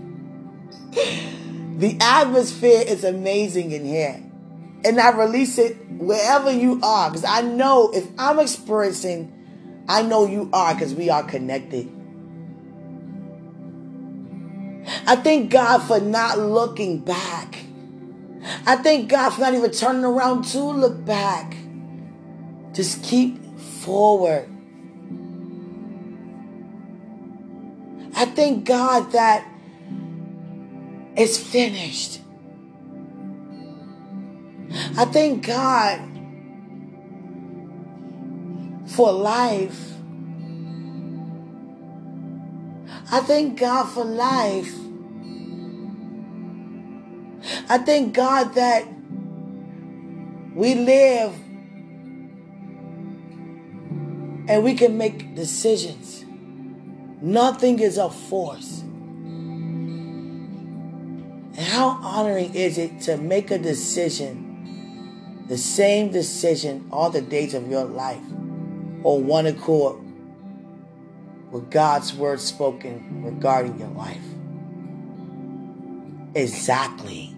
The 1.75 1.97
atmosphere 1.99 2.81
is 2.87 3.03
amazing 3.03 3.71
in 3.73 3.83
here. 3.83 4.23
And 4.85 4.97
I 4.97 5.09
release 5.09 5.57
it 5.57 5.75
wherever 5.89 6.49
you 6.49 6.79
are. 6.81 7.09
Because 7.09 7.25
I 7.25 7.41
know 7.41 7.91
if 7.93 8.07
I'm 8.17 8.39
experiencing, 8.39 9.83
I 9.89 10.01
know 10.01 10.25
you 10.25 10.49
are 10.53 10.73
because 10.73 10.93
we 10.93 11.09
are 11.09 11.23
connected. 11.23 11.94
I 15.07 15.15
thank 15.15 15.51
God 15.51 15.79
for 15.79 16.00
not 16.00 16.39
looking 16.39 17.00
back. 17.00 17.59
I 18.65 18.75
thank 18.77 19.09
God 19.09 19.31
for 19.31 19.41
not 19.41 19.53
even 19.53 19.71
turning 19.71 20.03
around 20.03 20.43
to 20.45 20.59
look 20.59 21.05
back. 21.05 21.55
Just 22.74 23.03
keep 23.03 23.59
forward. 23.59 24.50
I 28.15 28.25
thank 28.25 28.65
God 28.65 29.12
that 29.12 29.45
it's 31.15 31.38
finished. 31.38 32.21
I 34.97 35.05
thank 35.05 35.45
God 35.45 36.00
for 38.88 39.12
life. 39.12 39.91
I 43.12 43.19
thank 43.19 43.59
God 43.59 43.85
for 43.85 44.03
life. 44.03 44.74
I 47.69 47.77
thank 47.79 48.13
God 48.13 48.55
that 48.55 48.87
we 50.53 50.75
live 50.75 51.33
And 54.47 54.63
we 54.63 54.75
can 54.75 54.97
make 54.97 55.35
decisions. 55.35 56.23
Nothing 57.21 57.79
is 57.79 57.97
a 57.97 58.09
force. 58.09 58.81
And 61.57 61.57
how 61.57 61.99
honoring 62.01 62.53
is 62.53 62.77
it 62.77 63.01
to 63.01 63.17
make 63.17 63.49
a 63.49 63.57
decision, 63.57 65.45
the 65.47 65.57
same 65.57 66.11
decision 66.11 66.87
all 66.91 67.09
the 67.09 67.21
days 67.21 67.55
of 67.55 67.67
your 67.69 67.85
life, 67.85 68.21
or 69.03 69.19
one 69.19 69.47
accord 69.47 69.97
with 71.51 71.71
God's 71.71 72.13
word 72.13 72.39
spoken 72.39 73.23
regarding 73.23 73.79
your 73.79 73.89
life? 73.89 74.21
Exactly. 76.35 77.34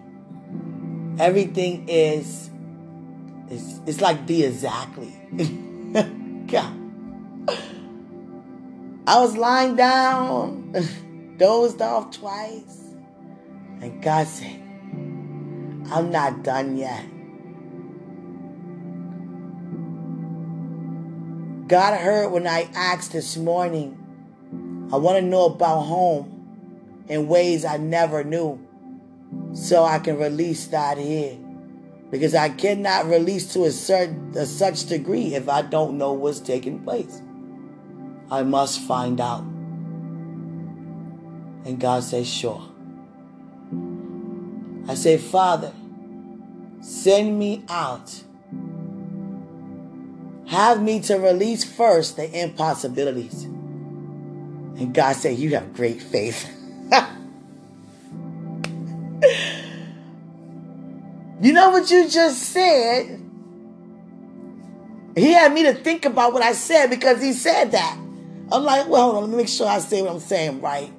Everything 1.20 1.90
is, 1.90 2.50
is 3.50 3.82
it's 3.88 4.02
like 4.02 4.28
the 4.28 4.44
exactly. 4.44 5.14
God. 6.48 6.74
I 9.08 9.20
was 9.20 9.38
lying 9.38 9.76
down, 9.76 10.76
dozed 11.38 11.82
off 11.82 12.12
twice. 12.12 12.84
And 13.82 14.04
God 14.04 14.28
said, 14.28 14.62
I'm 15.92 16.12
not 16.12 16.44
done 16.44 16.78
yet. 16.78 17.06
God 21.68 22.00
heard 22.00 22.32
when 22.32 22.48
I 22.48 22.70
asked 22.76 23.12
this 23.12 23.38
morning, 23.38 23.98
I 24.92 24.98
want 24.98 25.18
to 25.18 25.22
know 25.22 25.46
about 25.46 25.82
home 25.82 27.06
in 27.08 27.28
ways 27.28 27.66
I 27.66 27.78
never 27.78 28.24
knew 28.24 28.67
so 29.54 29.84
I 29.84 30.00
can 30.00 30.18
release 30.18 30.68
that 30.68 30.98
here. 30.98 31.38
Because 32.10 32.36
I 32.36 32.50
cannot 32.50 33.08
release 33.08 33.52
to 33.54 33.66
a 33.66 33.72
certain 33.72 34.32
a 34.38 34.46
such 34.46 34.86
degree 34.86 35.36
if 35.36 35.50
I 35.50 35.62
don't 35.62 35.98
know 35.98 36.14
what's 36.14 36.40
taking 36.40 36.84
place. 36.84 37.22
I 38.32 38.44
must 38.44 38.82
find 38.82 39.20
out. 39.20 39.42
And 41.66 41.80
God 41.80 42.04
says, 42.04 42.30
sure. 42.30 42.64
I 44.88 44.96
say, 44.96 45.18
Father, 45.18 45.74
send 46.82 47.38
me 47.38 47.64
out. 47.68 48.24
Have 50.48 50.82
me 50.82 51.02
to 51.02 51.16
release 51.16 51.66
first 51.66 52.16
the 52.16 52.42
impossibilities. 52.42 53.44
And 53.44 54.94
God 54.94 55.16
said, 55.18 55.38
You 55.38 55.56
have 55.56 55.74
great 55.74 56.02
faith. 56.02 56.50
you 61.42 61.54
know 61.54 61.70
what 61.72 61.90
you 61.90 62.08
just 62.10 62.42
said? 62.44 63.22
He 65.16 65.34
had 65.34 65.52
me 65.52 65.64
to 65.64 65.74
think 65.74 66.06
about 66.06 66.34
what 66.34 66.44
I 66.44 66.54
said 66.54 66.90
because 66.90 67.22
he 67.22 67.34
said 67.34 67.72
that. 67.72 67.98
I'm 68.52 68.64
like, 68.64 68.88
well, 68.88 69.12
hold 69.12 69.16
on, 69.16 69.22
let 69.24 69.30
me 69.32 69.38
make 69.38 69.48
sure 69.48 69.68
I 69.68 69.80
say 69.80 70.02
what 70.02 70.12
I'm 70.12 70.20
saying 70.20 70.62
right. 70.62 70.92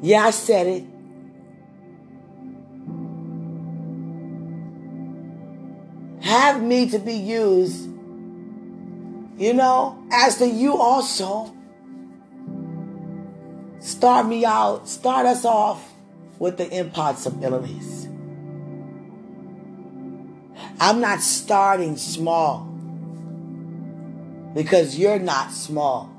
Yeah, 0.00 0.26
I 0.26 0.30
said 0.30 0.66
it. 0.66 0.84
Have 6.22 6.62
me 6.62 6.88
to 6.90 6.98
be 6.98 7.14
used, 7.14 7.84
you 9.38 9.52
know, 9.54 10.02
as 10.10 10.38
the 10.38 10.48
you 10.48 10.76
also. 10.76 11.54
Start 13.82 14.26
me 14.26 14.44
out, 14.44 14.88
start 14.88 15.26
us 15.26 15.44
off 15.44 15.92
with 16.38 16.56
the 16.56 16.72
impossibilities. 16.72 18.06
I'm 20.78 21.00
not 21.00 21.20
starting 21.20 21.96
small 21.96 22.60
because 24.54 24.96
you're 24.96 25.18
not 25.18 25.50
small. 25.50 26.14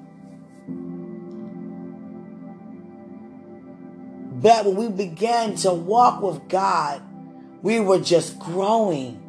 But 4.41 4.65
when 4.65 4.75
we 4.75 4.89
began 4.89 5.55
to 5.55 5.73
walk 5.73 6.21
with 6.21 6.49
God, 6.49 7.01
we 7.61 7.79
were 7.79 7.99
just 7.99 8.37
growing. 8.39 9.21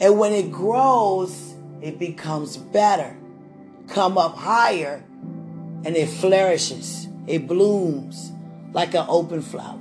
And 0.00 0.18
when 0.18 0.32
it 0.32 0.50
grows, 0.50 1.54
it 1.80 2.00
becomes 2.00 2.56
better. 2.56 3.16
Come 3.86 4.18
up 4.18 4.36
higher 4.36 5.04
and 5.84 5.96
it 5.96 6.08
flourishes. 6.08 7.07
It 7.28 7.46
blooms 7.46 8.32
like 8.72 8.94
an 8.94 9.04
open 9.08 9.42
flower. 9.42 9.78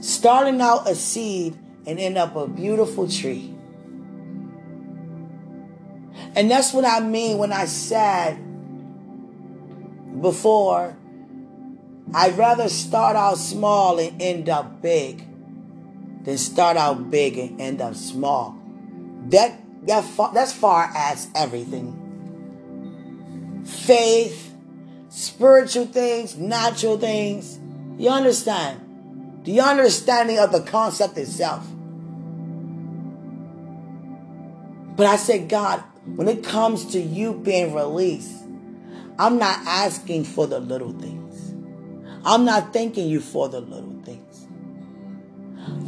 Starting 0.00 0.60
out 0.60 0.88
a 0.88 0.94
seed 0.94 1.56
and 1.86 1.98
end 1.98 2.18
up 2.18 2.36
a 2.36 2.46
beautiful 2.46 3.08
tree. 3.08 3.54
And 6.34 6.50
that's 6.50 6.72
what 6.72 6.84
I 6.84 7.00
mean 7.00 7.38
when 7.38 7.52
I 7.52 7.66
said 7.66 8.38
before 10.20 10.96
I'd 12.14 12.36
rather 12.36 12.68
start 12.68 13.16
out 13.16 13.38
small 13.38 13.98
and 13.98 14.20
end 14.20 14.48
up 14.48 14.82
big 14.82 15.24
than 16.24 16.36
start 16.36 16.76
out 16.76 17.10
big 17.10 17.38
and 17.38 17.60
end 17.60 17.80
up 17.80 17.94
small. 17.94 18.58
That 19.28 19.58
that 19.86 20.04
far, 20.04 20.32
that's 20.32 20.52
far 20.52 20.90
as 20.94 21.28
everything. 21.34 21.98
Faith, 23.64 24.41
spiritual 25.12 25.84
things, 25.84 26.38
natural 26.38 26.98
things. 26.98 27.60
You 27.98 28.08
understand? 28.08 29.42
The 29.44 29.60
understanding 29.60 30.38
of 30.38 30.52
the 30.52 30.62
concept 30.62 31.18
itself. 31.18 31.66
But 34.96 35.06
I 35.06 35.16
said, 35.16 35.50
God, 35.50 35.80
when 36.16 36.28
it 36.28 36.42
comes 36.42 36.86
to 36.92 37.00
you 37.00 37.34
being 37.34 37.74
released, 37.74 38.42
I'm 39.18 39.38
not 39.38 39.58
asking 39.66 40.24
for 40.24 40.46
the 40.46 40.60
little 40.60 40.92
things. 40.92 41.52
I'm 42.24 42.46
not 42.46 42.72
thanking 42.72 43.08
you 43.08 43.20
for 43.20 43.48
the 43.48 43.60
little 43.60 44.00
things. 44.04 44.46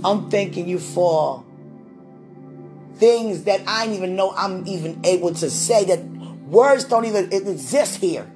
I'm 0.04 0.30
thanking 0.30 0.68
you 0.68 0.78
for 0.78 1.42
things 2.96 3.44
that 3.44 3.62
I 3.66 3.86
didn't 3.86 3.96
even 3.96 4.16
know 4.16 4.34
I'm 4.36 4.66
even 4.66 5.00
able 5.04 5.32
to 5.34 5.48
say 5.48 5.84
that 5.86 6.04
words 6.46 6.84
don't 6.84 7.06
even 7.06 7.32
exist 7.32 8.00
here. 8.00 8.30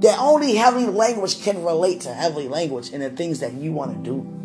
That 0.00 0.18
only 0.18 0.56
heavenly 0.56 0.90
language 0.90 1.42
can 1.42 1.62
relate 1.62 2.00
to 2.02 2.14
heavenly 2.14 2.48
language 2.48 2.90
and 2.92 3.02
the 3.02 3.10
things 3.10 3.40
that 3.40 3.52
you 3.52 3.72
want 3.72 4.02
to 4.02 4.10
do. 4.10 4.36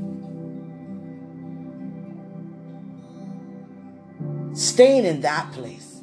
Staying 4.54 5.06
in 5.06 5.22
that 5.22 5.52
place 5.54 5.96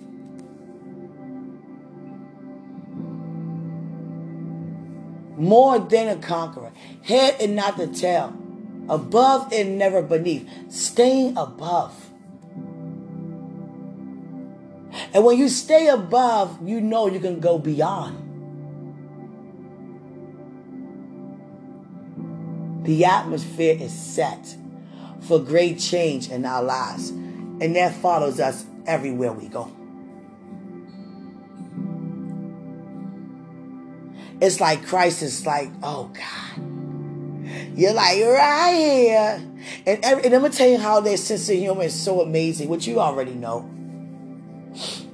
more 5.36 5.78
than 5.78 6.08
a 6.08 6.16
conqueror, 6.16 6.72
head 7.02 7.36
and 7.40 7.56
not 7.56 7.76
the 7.76 7.88
tail, 7.88 8.34
above 8.88 9.52
and 9.52 9.76
never 9.76 10.00
beneath, 10.00 10.48
staying 10.70 11.36
above. 11.36 12.10
And 15.12 15.24
when 15.24 15.36
you 15.38 15.48
stay 15.48 15.88
above, 15.88 16.66
you 16.66 16.80
know 16.80 17.06
you 17.06 17.20
can 17.20 17.40
go 17.40 17.58
beyond. 17.58 18.31
The 22.82 23.04
atmosphere 23.04 23.76
is 23.78 23.92
set 23.92 24.56
for 25.20 25.38
great 25.38 25.78
change 25.78 26.30
in 26.30 26.44
our 26.44 26.62
lives, 26.62 27.10
and 27.10 27.76
that 27.76 27.94
follows 27.94 28.40
us 28.40 28.64
everywhere 28.86 29.32
we 29.32 29.48
go. 29.48 29.70
it's 34.42 34.60
like 34.60 34.84
Christ 34.84 35.22
is 35.22 35.46
like, 35.46 35.70
oh 35.82 36.10
God. 36.12 37.78
You're 37.78 37.94
like, 37.94 38.20
right 38.20 38.74
here. 38.74 39.40
And, 39.86 40.04
every, 40.04 40.24
and 40.24 40.34
I'm 40.34 40.40
going 40.40 40.50
to 40.50 40.58
tell 40.58 40.68
you 40.68 40.78
how 40.78 40.98
their 41.00 41.16
sense 41.16 41.48
of 41.48 41.56
humor 41.56 41.84
is 41.84 41.94
so 41.94 42.20
amazing, 42.20 42.68
which 42.68 42.88
you 42.88 42.98
already 42.98 43.34
know. 43.34 43.70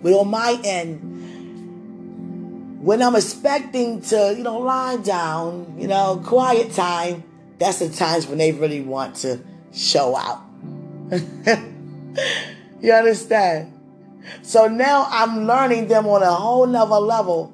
But 0.03 0.15
on 0.15 0.29
my 0.29 0.59
end, 0.65 1.05
when 2.83 3.03
I'm 3.03 3.15
expecting 3.17 4.01
to, 4.03 4.35
you 4.37 4.43
know, 4.43 4.61
lie 4.61 4.97
down, 4.97 5.75
you 5.79 5.89
know, 5.89 6.23
quiet 6.25 6.73
time, 6.73 7.23
that's 7.59 7.81
the 7.81 7.89
times 7.89 8.27
when 8.27 8.39
they 8.39 8.53
really 8.53 8.81
want 8.81 9.17
to 9.17 9.41
show 9.73 10.17
out. 10.17 10.43
you 12.81 12.93
understand? 12.93 13.73
So 14.43 14.67
now 14.69 15.07
I'm 15.11 15.47
learning 15.47 15.89
them 15.89 16.07
on 16.07 16.23
a 16.23 16.33
whole 16.33 16.67
nother 16.67 16.97
level 16.97 17.53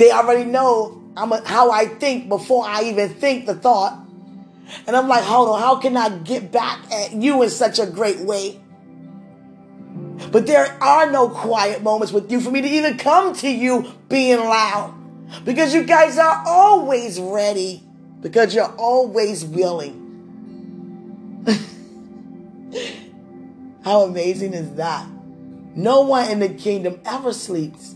they 0.00 0.10
already 0.10 0.44
know 0.44 1.02
I'm 1.16 1.30
a, 1.30 1.46
how 1.46 1.70
I 1.70 1.86
think 1.86 2.28
before 2.28 2.64
I 2.66 2.84
even 2.84 3.10
think 3.10 3.46
the 3.46 3.54
thought. 3.54 3.98
And 4.86 4.96
I'm 4.96 5.08
like, 5.08 5.24
hold 5.24 5.50
on, 5.50 5.60
how 5.60 5.76
can 5.76 5.96
I 5.96 6.08
get 6.08 6.50
back 6.50 6.90
at 6.90 7.12
you 7.12 7.42
in 7.42 7.50
such 7.50 7.78
a 7.78 7.86
great 7.86 8.20
way? 8.20 8.58
But 10.30 10.46
there 10.46 10.66
are 10.82 11.10
no 11.10 11.28
quiet 11.28 11.82
moments 11.82 12.12
with 12.12 12.30
you 12.30 12.40
for 12.40 12.50
me 12.50 12.62
to 12.62 12.68
even 12.68 12.96
come 12.96 13.34
to 13.36 13.50
you 13.50 13.92
being 14.08 14.38
loud. 14.38 14.94
Because 15.44 15.74
you 15.74 15.84
guys 15.84 16.18
are 16.18 16.42
always 16.46 17.20
ready. 17.20 17.82
Because 18.20 18.54
you're 18.54 18.74
always 18.76 19.44
willing. 19.44 19.96
How 23.84 24.02
amazing 24.02 24.54
is 24.54 24.74
that? 24.74 25.06
No 25.74 26.02
one 26.02 26.30
in 26.30 26.40
the 26.40 26.48
kingdom 26.48 27.00
ever 27.04 27.32
sleeps. 27.32 27.94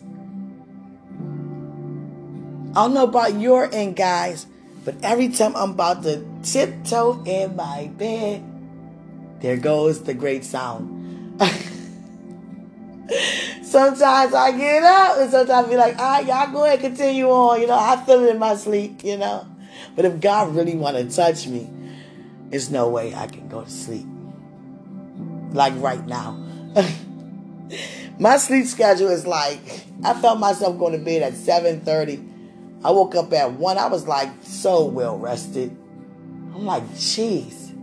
I 2.77 2.85
don't 2.85 2.95
know 2.95 3.05
about 3.05 3.39
your 3.39 3.73
end, 3.73 3.97
guys, 3.97 4.47
but 4.85 4.97
every 5.03 5.29
time 5.29 5.55
I'm 5.55 5.73
about 5.73 6.03
to 6.05 6.25
tiptoe 6.43 7.23
in 7.25 7.55
my 7.55 7.91
bed, 7.97 8.43
there 9.41 9.57
goes 9.57 10.03
the 10.03 10.15
great 10.15 10.45
sound. 10.45 11.41
sometimes 13.63 14.35
I 14.35 14.53
get 14.57 14.83
up 14.83 15.19
and 15.19 15.31
sometimes 15.31 15.67
I 15.67 15.71
be 15.71 15.77
like, 15.77 15.99
all 15.99 16.05
right, 16.05 16.27
y'all 16.27 16.53
go 16.53 16.65
ahead, 16.65 16.81
and 16.81 16.95
continue 16.95 17.29
on. 17.29 17.61
You 17.61 17.67
know, 17.67 17.79
I 17.79 18.03
feel 18.05 18.25
it 18.25 18.31
in 18.31 18.39
my 18.39 18.57
sleep, 18.57 19.05
you 19.05 19.17
know. 19.17 19.47
But 19.97 20.05
if 20.05 20.21
God 20.21 20.55
really 20.55 20.75
want 20.75 20.97
to 20.97 21.15
touch 21.15 21.47
me, 21.47 21.69
there's 22.51 22.71
no 22.71 22.89
way 22.89 23.15
I 23.15 23.27
can 23.27 23.49
go 23.49 23.63
to 23.63 23.71
sleep. 23.71 24.07
Like 25.53 25.75
right 25.77 26.05
now. 26.07 26.33
my 28.19 28.37
sleep 28.37 28.67
schedule 28.67 29.09
is 29.09 29.27
like, 29.27 29.87
I 30.03 30.15
felt 30.15 30.39
myself 30.39 30.79
going 30.79 30.93
to 30.93 31.05
bed 31.05 31.23
at 31.23 31.33
7.30 31.35 32.33
I 32.85 32.91
woke 32.91 33.15
up 33.15 33.33
at 33.33 33.53
one. 33.53 33.79
I 33.79 33.87
was 33.87 34.07
like 34.07 34.29
so 34.43 34.85
well 34.85 35.19
rested. 35.19 35.71
I'm 36.55 36.67
like, 36.67 36.87
jeez, 36.91 37.75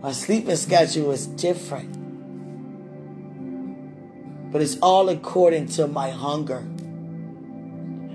my 0.00 0.12
sleeping 0.12 0.56
schedule 0.56 1.12
is 1.12 1.26
different. 1.26 2.01
But 4.52 4.62
it's 4.62 4.78
all 4.80 5.08
according 5.08 5.66
to 5.70 5.86
my 5.88 6.10
hunger. 6.10 6.60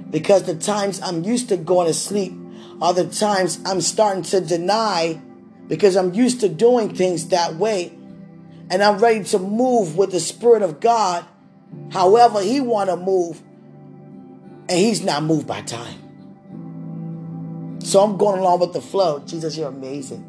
Because 0.10 0.44
the 0.44 0.56
times 0.56 1.02
I'm 1.02 1.24
used 1.24 1.50
to 1.50 1.58
going 1.58 1.88
to 1.88 1.94
sleep 1.94 2.34
are 2.82 2.94
the 2.94 3.08
times 3.08 3.60
I'm 3.66 3.82
starting 3.82 4.24
to 4.24 4.40
deny 4.40 5.20
because 5.68 5.98
I'm 5.98 6.14
used 6.14 6.40
to 6.42 6.50
doing 6.50 6.96
things 6.96 7.30
that 7.30 7.56
way. 7.56 7.98
And 8.70 8.84
I'm 8.84 9.00
ready 9.00 9.24
to 9.26 9.40
move 9.40 9.98
with 9.98 10.12
the 10.12 10.20
Spirit 10.20 10.62
of 10.62 10.80
God 10.80 11.26
however 11.92 12.42
He 12.42 12.62
want 12.62 12.90
to 12.90 12.96
move 12.96 13.42
and 14.70 14.80
he's 14.80 15.02
not 15.04 15.24
moved 15.24 15.48
by 15.48 15.62
time. 15.62 16.04
So 17.82 18.02
I'm 18.02 18.18
going 18.18 18.40
along 18.40 18.60
with 18.60 18.74
the 18.74 18.82
flow. 18.82 19.20
Jesus, 19.20 19.58
you're 19.58 19.70
amazing. 19.70 20.26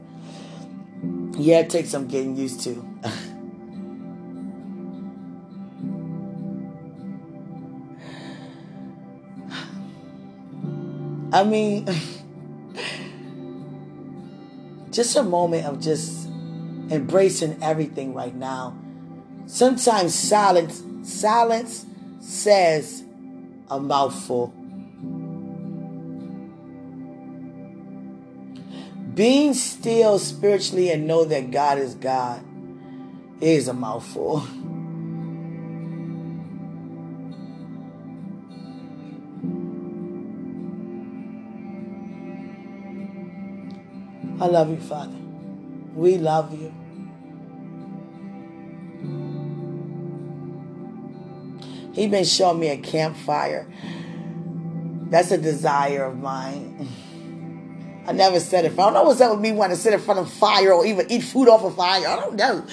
Yeah, 1.37 1.61
it 1.61 1.71
takes 1.71 1.91
some 1.91 2.07
getting 2.07 2.37
used 2.37 2.61
to. 2.63 2.87
I 11.31 11.45
mean, 11.45 11.87
just 14.91 15.15
a 15.17 15.23
moment 15.23 15.67
of 15.67 15.81
just 15.81 16.27
embracing 16.91 17.63
everything 17.63 18.15
right 18.15 18.35
now. 18.35 18.77
Sometimes 19.47 20.15
silence, 20.15 20.83
silence 21.03 21.85
says 22.21 23.05
a 23.71 23.79
mouthful. 23.79 24.55
Being 29.15 29.53
still 29.53 30.19
spiritually 30.19 30.91
and 30.91 31.07
know 31.07 31.25
that 31.25 31.51
God 31.51 31.79
is 31.79 31.95
God 31.95 32.43
is 33.41 33.69
a 33.69 33.75
mouthful. 33.75 34.47
I 44.41 44.47
love 44.47 44.71
you, 44.71 44.77
Father. 44.77 45.17
We 45.95 46.17
love 46.17 46.53
you. 46.53 46.73
He 51.93 52.07
been 52.07 52.25
showing 52.25 52.61
me 52.61 52.69
a 52.69 52.77
campfire. 52.77 53.67
That's 55.11 55.33
a 55.33 55.39
desire 55.39 56.05
of 56.05 56.19
mine. 56.19 56.89
I 58.07 58.13
never 58.13 58.39
said 58.39 58.65
it. 58.65 58.73
I 58.73 58.77
don't 58.77 58.95
know 58.95 59.03
what's 59.03 59.21
up 59.21 59.33
with 59.33 59.41
me 59.41 59.51
wanting 59.51 59.77
to 59.77 59.83
sit 59.83 59.93
in 59.93 59.99
front 59.99 60.21
of 60.21 60.33
fire 60.33 60.73
or 60.73 60.87
even 60.87 61.11
eat 61.11 61.23
food 61.23 61.49
off 61.49 61.65
a 61.65 61.67
of 61.67 61.77
fire. 61.77 62.07
I 62.07 62.17
don't 62.17 62.37
know. 62.37 62.65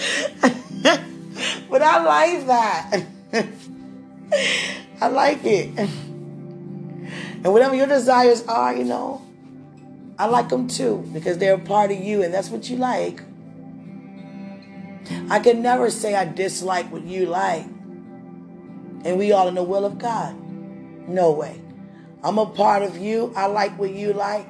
but 1.69 1.81
I 1.81 2.03
like 2.03 2.45
that. 2.45 3.05
I 5.01 5.07
like 5.07 5.43
it. 5.43 5.77
And 5.77 7.51
whatever 7.51 7.75
your 7.75 7.87
desires 7.87 8.45
are, 8.45 8.75
you 8.75 8.83
know, 8.83 9.24
I 10.17 10.25
like 10.27 10.49
them 10.49 10.67
too 10.67 11.07
because 11.13 11.37
they're 11.37 11.55
a 11.55 11.59
part 11.59 11.91
of 11.91 11.99
you 11.99 12.23
and 12.23 12.33
that's 12.33 12.49
what 12.49 12.69
you 12.69 12.77
like. 12.77 13.21
I 15.29 15.39
can 15.39 15.61
never 15.61 15.89
say 15.89 16.15
I 16.15 16.25
dislike 16.25 16.91
what 16.91 17.03
you 17.03 17.25
like 17.25 17.65
and 19.05 19.19
we 19.19 19.31
all 19.31 19.47
in 19.47 19.55
the 19.55 19.63
will 19.63 19.85
of 19.85 19.99
God. 19.99 20.35
No 21.07 21.31
way. 21.31 21.61
I'm 22.23 22.39
a 22.39 22.47
part 22.47 22.81
of 22.81 22.97
you. 22.97 23.31
I 23.35 23.45
like 23.45 23.77
what 23.77 23.91
you 23.91 24.13
like. 24.13 24.47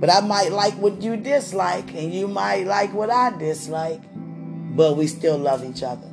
But 0.00 0.10
I 0.10 0.20
might 0.20 0.50
like 0.50 0.74
what 0.74 1.02
you 1.02 1.16
dislike, 1.16 1.94
and 1.94 2.12
you 2.12 2.26
might 2.26 2.66
like 2.66 2.92
what 2.92 3.10
I 3.10 3.30
dislike. 3.36 4.00
But 4.74 4.96
we 4.96 5.06
still 5.06 5.38
love 5.38 5.64
each 5.64 5.84
other. 5.84 6.09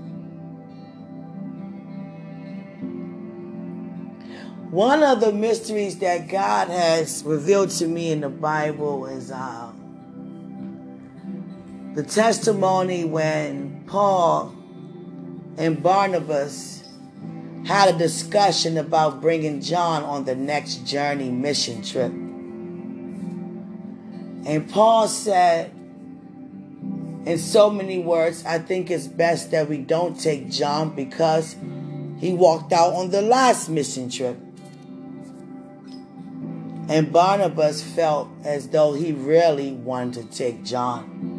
One 4.71 5.01
of 5.01 5.21
the 5.21 5.32
mysteries 5.32 5.99
that 5.99 6.27
God 6.27 6.67
has 6.67 7.23
revealed 7.23 7.69
to 7.69 7.88
me 7.88 8.12
in 8.12 8.19
the 8.19 8.27
Bible 8.27 9.06
is 9.06 9.32
uh, 9.32 9.71
the 11.93 12.03
testimony 12.03 13.06
when 13.06 13.86
Paul 13.88 14.53
and 15.58 15.82
Barnabas 15.82 16.84
had 17.65 17.95
a 17.95 17.97
discussion 17.97 18.77
about 18.77 19.21
bringing 19.21 19.62
John 19.62 20.03
on 20.03 20.25
the 20.25 20.36
next 20.36 20.86
journey 20.86 21.30
mission 21.30 21.82
trip. 21.82 22.12
And 24.45 24.69
Paul 24.69 25.08
said, 25.08 25.71
in 27.25 27.38
so 27.38 27.69
many 27.69 27.99
words, 27.99 28.43
I 28.45 28.60
think 28.60 28.91
it's 28.91 29.08
best 29.08 29.51
that 29.51 29.69
we 29.69 29.77
don't 29.77 30.19
take 30.19 30.49
John 30.49 30.93
because 30.93 31.56
he 32.17 32.34
walked 32.34 32.73
out 32.73 32.91
on 32.93 33.12
the 33.12 33.21
last 33.21 33.69
mission 33.69 34.10
trip. 34.10 34.38
And 36.89 37.12
Barnabas 37.12 37.82
felt 37.82 38.30
as 38.43 38.69
though 38.69 38.93
he 38.93 39.12
really 39.12 39.73
wanted 39.73 40.32
to 40.32 40.38
take 40.38 40.63
John. 40.63 41.38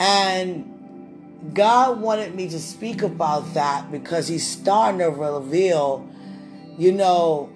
And 0.00 0.78
God 1.54 2.00
wanted 2.00 2.34
me 2.34 2.48
to 2.48 2.58
speak 2.58 3.02
about 3.02 3.54
that 3.54 3.90
because 3.90 4.28
He's 4.28 4.46
starting 4.46 4.98
to 5.00 5.10
reveal, 5.10 6.08
you 6.76 6.92
know, 6.92 7.50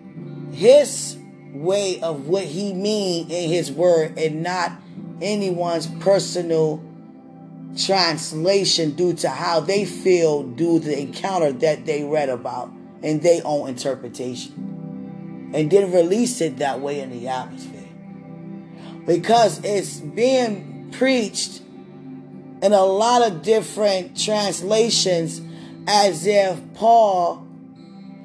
His 0.53 1.17
way 1.53 2.01
of 2.01 2.29
what 2.29 2.45
He 2.45 2.73
mean 2.73 3.31
in 3.31 3.51
His 3.51 3.71
Word 3.71 4.19
and 4.19 4.43
not 4.43 4.73
anyone's 5.21 5.87
personal 6.01 6.83
translation 7.77 8.91
due 8.93 9.15
to 9.15 9.29
how 9.29 9.61
they 9.61 9.85
feel 9.85 10.43
due 10.43 10.79
to 10.79 10.87
the 10.87 11.01
encounter 11.01 11.53
that 11.53 11.87
they 11.87 12.05
read 12.05 12.29
about 12.29 12.71
and 13.03 13.23
their 13.23 13.41
own 13.45 13.69
interpretation. 13.69 14.72
And 15.53 15.71
then 15.71 15.93
release 15.93 16.41
it 16.41 16.59
that 16.59 16.81
way 16.81 17.01
in 17.01 17.11
the 17.11 17.29
atmosphere. 17.29 17.89
Because 19.07 19.63
it's 19.65 20.01
being 20.01 20.91
preached 20.93 21.61
in 22.63 22.73
a 22.73 22.85
lot 22.85 23.23
of 23.29 23.43
different 23.43 24.17
translations 24.17 25.43
as 25.87 26.27
if 26.27 26.61
Paul 26.75 27.47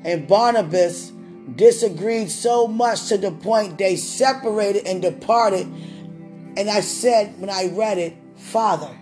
and 0.03 0.27
Barnabas 0.27 1.11
disagreed 1.55 2.29
so 2.29 2.67
much 2.67 3.07
to 3.07 3.17
the 3.17 3.31
point 3.31 3.77
they 3.77 3.95
separated 3.95 4.85
and 4.85 5.01
departed. 5.01 5.65
And 5.65 6.69
I 6.69 6.81
said 6.81 7.39
when 7.39 7.49
I 7.49 7.69
read 7.73 7.97
it, 7.97 8.15
Father, 8.35 8.95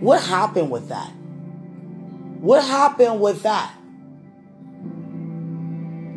what 0.00 0.22
happened 0.22 0.70
with 0.70 0.88
that? 0.88 1.10
What 2.40 2.64
happened 2.64 3.20
with 3.20 3.42
that? 3.42 3.74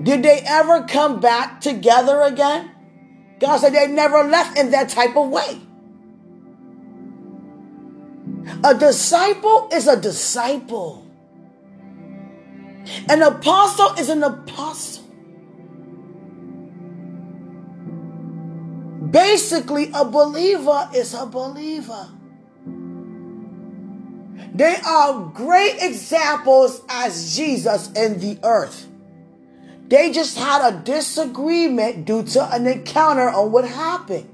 Did 0.03 0.23
they 0.23 0.41
ever 0.45 0.83
come 0.83 1.19
back 1.19 1.61
together 1.61 2.21
again? 2.21 2.71
God 3.39 3.57
said 3.57 3.73
they 3.73 3.87
never 3.87 4.23
left 4.23 4.57
in 4.57 4.71
that 4.71 4.89
type 4.89 5.15
of 5.15 5.29
way. 5.29 5.61
A 8.63 8.73
disciple 8.73 9.69
is 9.71 9.87
a 9.87 9.99
disciple. 9.99 11.05
An 13.09 13.21
apostle 13.21 13.93
is 13.99 14.09
an 14.09 14.23
apostle. 14.23 15.03
Basically, 19.11 19.91
a 19.93 20.05
believer 20.05 20.89
is 20.95 21.13
a 21.13 21.25
believer. 21.25 22.07
They 24.53 24.75
are 24.85 25.31
great 25.33 25.77
examples 25.81 26.81
as 26.89 27.35
Jesus 27.35 27.91
in 27.91 28.19
the 28.19 28.39
earth. 28.43 28.87
They 29.91 30.09
just 30.09 30.37
had 30.37 30.73
a 30.73 30.77
disagreement 30.77 32.05
due 32.05 32.23
to 32.23 32.55
an 32.55 32.65
encounter 32.65 33.29
on 33.29 33.51
what 33.51 33.65
happened. 33.65 34.29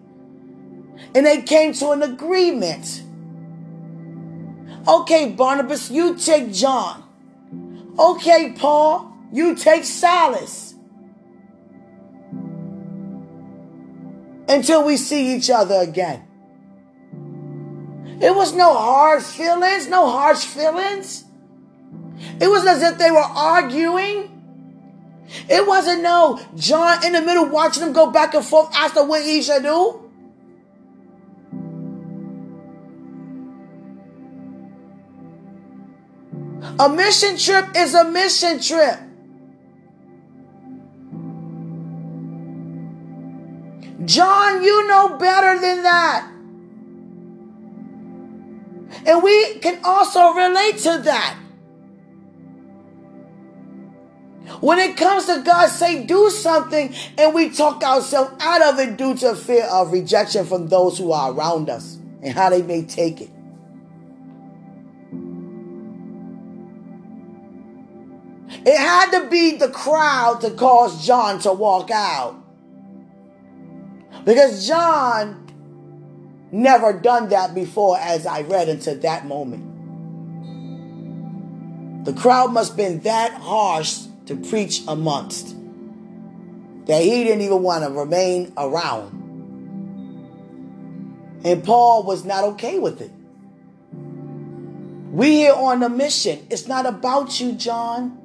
And 1.15 1.25
they 1.25 1.41
came 1.41 1.73
to 1.73 1.89
an 1.89 2.03
agreement. 2.03 3.01
Okay, 4.87 5.31
Barnabas, 5.31 5.89
you 5.89 6.15
take 6.15 6.53
John. 6.53 7.03
Okay, 7.97 8.53
Paul, 8.55 9.11
you 9.33 9.55
take 9.55 9.83
Silas. 9.83 10.75
Until 14.47 14.85
we 14.85 14.95
see 14.95 15.35
each 15.35 15.49
other 15.49 15.79
again. 15.79 16.23
It 18.21 18.35
was 18.35 18.53
no 18.53 18.75
hard 18.75 19.23
feelings, 19.23 19.87
no 19.87 20.07
harsh 20.07 20.45
feelings. 20.45 21.25
It 22.39 22.47
was 22.47 22.63
as 22.67 22.83
if 22.83 22.99
they 22.99 23.09
were 23.09 23.17
arguing. 23.17 24.36
It 25.49 25.67
wasn't 25.67 26.03
no 26.03 26.39
John 26.55 27.05
in 27.05 27.13
the 27.13 27.21
middle 27.21 27.47
watching 27.47 27.83
them 27.83 27.93
go 27.93 28.11
back 28.11 28.33
and 28.33 28.45
forth 28.45 28.69
asking 28.73 29.07
what 29.07 29.23
he 29.23 29.41
should 29.41 29.63
do. 29.63 30.03
A 36.79 36.89
mission 36.89 37.37
trip 37.37 37.75
is 37.75 37.93
a 37.93 38.05
mission 38.05 38.59
trip. 38.59 38.99
John, 44.05 44.63
you 44.63 44.87
know 44.87 45.17
better 45.17 45.59
than 45.59 45.83
that. 45.83 46.31
And 49.05 49.23
we 49.23 49.55
can 49.55 49.79
also 49.83 50.33
relate 50.33 50.77
to 50.79 50.99
that. 51.03 51.37
When 54.59 54.79
it 54.79 54.97
comes 54.97 55.25
to 55.25 55.41
God 55.43 55.67
say 55.67 56.03
do 56.03 56.29
something 56.29 56.93
and 57.17 57.33
we 57.33 57.49
talk 57.49 57.83
ourselves 57.83 58.31
out 58.41 58.61
of 58.61 58.79
it 58.79 58.97
due 58.97 59.15
to 59.17 59.35
fear 59.35 59.65
of 59.65 59.91
rejection 59.91 60.45
from 60.45 60.67
those 60.67 60.97
who 60.97 61.11
are 61.11 61.31
around 61.31 61.69
us 61.69 61.97
and 62.23 62.33
how 62.33 62.49
they 62.49 62.63
may 62.63 62.83
take 62.83 63.21
it. 63.21 63.29
It 68.65 68.77
had 68.77 69.11
to 69.11 69.29
be 69.29 69.57
the 69.57 69.69
crowd 69.69 70.41
to 70.41 70.51
cause 70.51 71.05
John 71.05 71.39
to 71.39 71.53
walk 71.53 71.91
out. 71.91 72.35
Because 74.25 74.67
John 74.67 75.47
never 76.51 76.91
done 76.93 77.29
that 77.29 77.53
before 77.53 77.97
as 77.97 78.25
I 78.25 78.41
read 78.41 78.67
into 78.67 78.95
that 78.95 79.25
moment. 79.25 79.75
The 82.05 82.13
crowd 82.13 82.51
must 82.53 82.71
have 82.71 82.77
been 82.77 82.99
that 83.01 83.33
harsh 83.33 84.07
to 84.27 84.35
preach 84.35 84.83
amongst 84.87 85.55
that 86.85 87.01
he 87.01 87.23
didn't 87.23 87.41
even 87.41 87.61
want 87.61 87.83
to 87.83 87.89
remain 87.89 88.53
around. 88.57 89.13
And 91.43 91.63
Paul 91.63 92.03
was 92.03 92.23
not 92.25 92.43
okay 92.43 92.79
with 92.79 93.01
it. 93.01 93.11
We 95.11 95.31
here 95.31 95.53
on 95.53 95.81
a 95.83 95.89
mission. 95.89 96.45
It's 96.49 96.67
not 96.67 96.85
about 96.85 97.39
you, 97.39 97.53
John. 97.53 98.17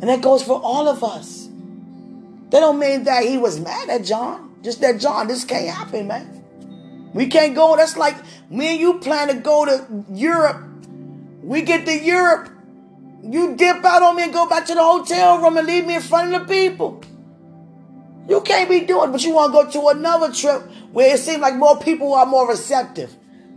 And 0.00 0.08
that 0.08 0.22
goes 0.22 0.42
for 0.42 0.60
all 0.62 0.88
of 0.88 1.02
us. 1.02 1.48
That 2.50 2.60
don't 2.60 2.78
mean 2.78 3.04
that 3.04 3.24
he 3.24 3.36
was 3.36 3.58
mad 3.58 3.88
at 3.88 4.04
John. 4.04 4.56
Just 4.62 4.80
that 4.80 5.00
John, 5.00 5.28
this 5.28 5.44
can't 5.44 5.68
happen, 5.68 6.06
man. 6.06 6.44
We 7.14 7.26
can't 7.26 7.54
go. 7.54 7.76
That's 7.76 7.96
like 7.96 8.16
me 8.50 8.68
and 8.68 8.80
you 8.80 8.98
plan 9.00 9.28
to 9.28 9.34
go 9.34 9.64
to 9.64 10.04
Europe. 10.12 10.67
We 11.42 11.62
get 11.62 11.86
to 11.86 11.92
Europe. 11.92 12.50
You 13.22 13.56
dip 13.56 13.84
out 13.84 14.02
on 14.02 14.16
me 14.16 14.24
and 14.24 14.32
go 14.32 14.48
back 14.48 14.66
to 14.66 14.74
the 14.74 14.82
hotel 14.82 15.40
room 15.40 15.56
and 15.56 15.66
leave 15.66 15.86
me 15.86 15.96
in 15.96 16.02
front 16.02 16.34
of 16.34 16.46
the 16.46 16.54
people. 16.54 17.02
You 18.28 18.40
can't 18.42 18.68
be 18.68 18.80
doing, 18.80 19.10
but 19.10 19.24
you 19.24 19.32
want 19.32 19.52
to 19.52 19.64
go 19.64 19.70
to 19.92 19.98
another 19.98 20.32
trip 20.32 20.62
where 20.92 21.14
it 21.14 21.18
seems 21.18 21.40
like 21.40 21.56
more 21.56 21.78
people 21.78 22.12
are 22.12 22.26
more 22.26 22.48
receptive. 22.48 23.14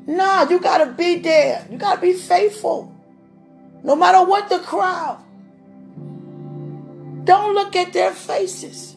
Nah, 0.07 0.49
you 0.49 0.59
got 0.59 0.79
to 0.79 0.91
be 0.93 1.19
there. 1.19 1.67
You 1.69 1.77
got 1.77 1.95
to 1.95 2.01
be 2.01 2.13
faithful. 2.13 2.95
No 3.83 3.95
matter 3.95 4.23
what 4.23 4.49
the 4.49 4.59
crowd. 4.59 5.23
Don't 7.25 7.53
look 7.53 7.75
at 7.75 7.93
their 7.93 8.13
faces. 8.13 8.95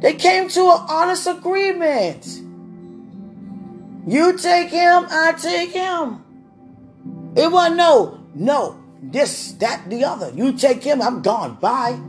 They 0.00 0.14
came 0.14 0.48
to 0.48 0.60
an 0.60 0.86
honest 0.88 1.26
agreement. 1.26 2.26
You 4.06 4.36
take 4.38 4.70
him, 4.70 5.06
I 5.10 5.32
take 5.32 5.70
him. 5.70 6.24
It 7.36 7.50
wasn't 7.50 7.76
no, 7.76 8.24
no, 8.34 8.82
this, 9.02 9.52
that, 9.52 9.88
the 9.88 10.04
other. 10.04 10.32
You 10.34 10.52
take 10.52 10.82
him, 10.82 11.00
I'm 11.00 11.22
gone. 11.22 11.56
Bye. 11.56 12.00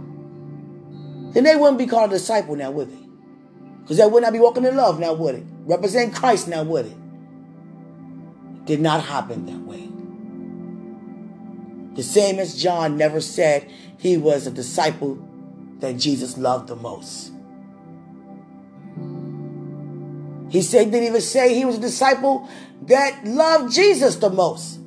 Then 1.34 1.44
they 1.44 1.56
wouldn't 1.56 1.78
be 1.78 1.88
called 1.88 2.12
a 2.12 2.16
disciple 2.16 2.56
now, 2.56 2.72
would 2.72 2.92
they? 2.92 3.08
Because 3.82 3.98
they 3.98 4.06
would 4.06 4.24
not 4.24 4.34
be 4.34 4.40
walking 4.40 4.66
in 4.66 4.76
love 4.76 5.00
now, 5.00 5.14
would 5.14 5.36
it? 5.36 5.44
Represent 5.66 6.16
Christ 6.16 6.48
now, 6.48 6.64
would 6.64 6.88
it? 6.88 8.66
Did 8.66 8.82
not 8.82 9.04
happen 9.04 9.46
that 9.46 9.60
way. 9.60 9.90
The 11.96 12.04
same 12.04 12.40
as 12.40 12.62
John 12.62 12.98
never 12.98 13.20
said 13.20 13.70
he 13.98 14.18
was 14.18 14.48
a 14.48 14.52
disciple 14.52 15.28
that 15.80 15.98
Jesus 15.98 16.38
loved 16.38 16.68
the 16.68 16.76
most. 16.76 17.32
He 20.52 20.62
said, 20.62 20.92
didn't 20.92 21.08
even 21.08 21.22
say 21.22 21.56
he 21.56 21.64
was 21.64 21.78
a 21.78 21.80
disciple 21.80 22.50
that 22.84 23.24
loved 23.24 23.74
Jesus 23.74 24.18
the 24.18 24.30
most. 24.30 24.80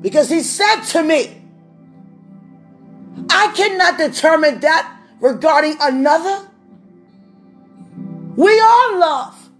Because 0.00 0.30
he 0.30 0.40
said 0.40 0.80
to 0.84 1.02
me, 1.02 1.38
I 3.28 3.52
cannot 3.54 3.98
determine 3.98 4.60
that 4.60 5.00
regarding 5.20 5.76
another. 5.82 6.48
We 8.36 8.58
all 8.58 8.98
love. 8.98 9.50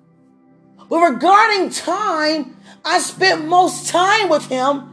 But 0.89 1.13
regarding 1.13 1.69
time, 1.69 2.57
I 2.83 2.99
spent 3.01 3.45
most 3.47 3.89
time 3.89 4.31
with 4.31 4.47
him 4.47 4.89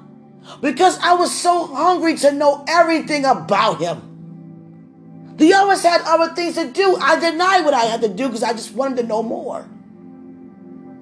because 0.60 1.00
I 1.00 1.14
was 1.14 1.34
so 1.34 1.68
hungry 1.68 2.18
to 2.18 2.34
know 2.34 2.66
everything 2.68 3.24
about 3.24 3.80
him. 3.80 5.38
The 5.38 5.54
others 5.54 5.84
had 5.84 6.02
other 6.02 6.36
things 6.36 6.56
to 6.56 6.70
do. 6.70 6.98
I 6.98 7.18
denied 7.18 7.64
what 7.64 7.74
I 7.74 7.86
had 7.86 8.02
to 8.02 8.10
do 8.10 8.28
because 8.28 8.44
I 8.44 8.52
just 8.52 8.74
wanted 8.74 8.98
to 8.98 9.04
know 9.04 9.24
more. 9.24 9.66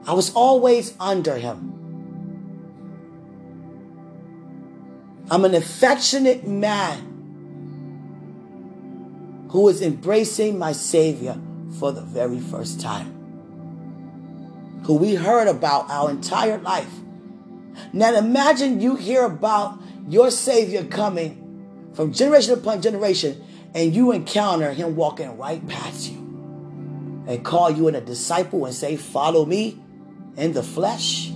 I 0.07 0.13
was 0.13 0.33
always 0.33 0.95
under 1.01 1.35
him. 1.35 1.73
I'm 5.29 5.43
an 5.43 5.53
affectionate 5.53 6.47
man 6.47 7.15
who 9.49 9.67
is 9.67 9.81
embracing 9.81 10.57
my 10.57 10.71
Savior 10.71 11.37
for 11.77 11.91
the 11.91 11.99
very 12.01 12.39
first 12.39 12.79
time, 12.79 13.11
who 14.85 14.93
we 14.93 15.15
heard 15.15 15.49
about 15.49 15.89
our 15.89 16.09
entire 16.09 16.57
life. 16.57 16.89
Now 17.91 18.15
imagine 18.15 18.79
you 18.79 18.95
hear 18.95 19.25
about 19.25 19.77
your 20.07 20.31
Savior 20.31 20.85
coming 20.85 21.91
from 21.93 22.13
generation 22.13 22.53
upon 22.53 22.81
generation 22.81 23.43
and 23.73 23.93
you 23.93 24.13
encounter 24.13 24.71
him 24.71 24.95
walking 24.95 25.37
right 25.37 25.67
past 25.67 26.09
you 26.09 26.17
and 27.27 27.43
call 27.43 27.69
you 27.69 27.89
in 27.89 27.95
a 27.95 28.01
disciple 28.01 28.65
and 28.65 28.73
say, 28.73 28.95
Follow 28.95 29.45
me 29.45 29.81
in 30.37 30.53
the 30.53 30.63
flesh. 30.63 31.31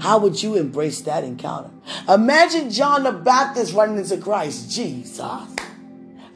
How 0.00 0.18
would 0.18 0.42
you 0.42 0.56
embrace 0.56 1.00
that 1.02 1.24
encounter? 1.24 1.70
Imagine 2.08 2.70
John 2.70 3.04
the 3.04 3.12
Baptist 3.12 3.72
running 3.72 3.98
into 3.98 4.18
Christ. 4.18 4.70
Jesus. 4.70 5.20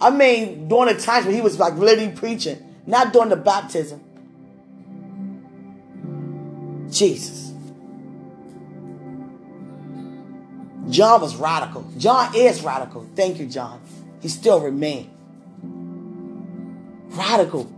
I 0.00 0.10
mean, 0.10 0.68
during 0.68 0.94
the 0.94 1.00
times 1.00 1.26
when 1.26 1.34
he 1.34 1.40
was 1.40 1.58
like 1.58 1.74
literally 1.74 2.12
preaching, 2.12 2.64
not 2.86 3.12
during 3.12 3.28
the 3.28 3.36
baptism. 3.36 4.00
Jesus. 6.90 7.52
John 10.88 11.20
was 11.20 11.36
radical. 11.36 11.86
John 11.98 12.34
is 12.34 12.62
radical. 12.62 13.06
Thank 13.14 13.38
you, 13.38 13.46
John. 13.46 13.80
He 14.20 14.28
still 14.28 14.60
remained 14.60 15.10
radical. 17.10 17.70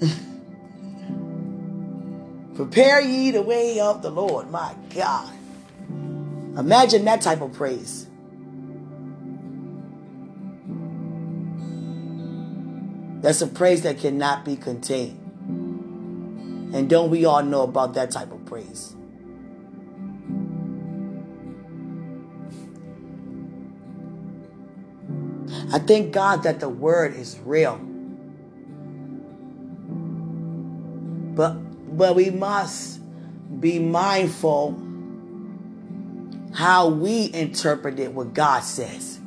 Prepare 2.54 3.00
ye 3.00 3.30
the 3.32 3.42
way 3.42 3.80
of 3.80 4.02
the 4.02 4.10
Lord. 4.10 4.50
My 4.50 4.74
God. 4.94 5.32
Imagine 6.56 7.04
that 7.06 7.20
type 7.20 7.40
of 7.40 7.52
praise. 7.52 8.06
That's 13.22 13.40
a 13.40 13.46
praise 13.46 13.82
that 13.82 13.98
cannot 13.98 14.44
be 14.44 14.54
contained. 14.54 15.18
And 16.74 16.90
don't 16.90 17.10
we 17.10 17.24
all 17.24 17.42
know 17.42 17.62
about 17.62 17.94
that 17.94 18.10
type 18.10 18.30
of 18.30 18.44
praise? 18.44 18.94
I 25.72 25.78
thank 25.78 26.12
God 26.12 26.42
that 26.44 26.60
the 26.60 26.68
word 26.68 27.16
is 27.16 27.40
real. 27.44 27.78
But 31.34 31.56
but 31.96 32.16
we 32.16 32.30
must 32.30 33.00
be 33.60 33.78
mindful 33.78 34.80
how 36.54 36.88
we 36.88 37.32
interpret 37.32 37.98
it 37.98 38.12
what 38.12 38.34
God 38.34 38.60
says. 38.60 39.18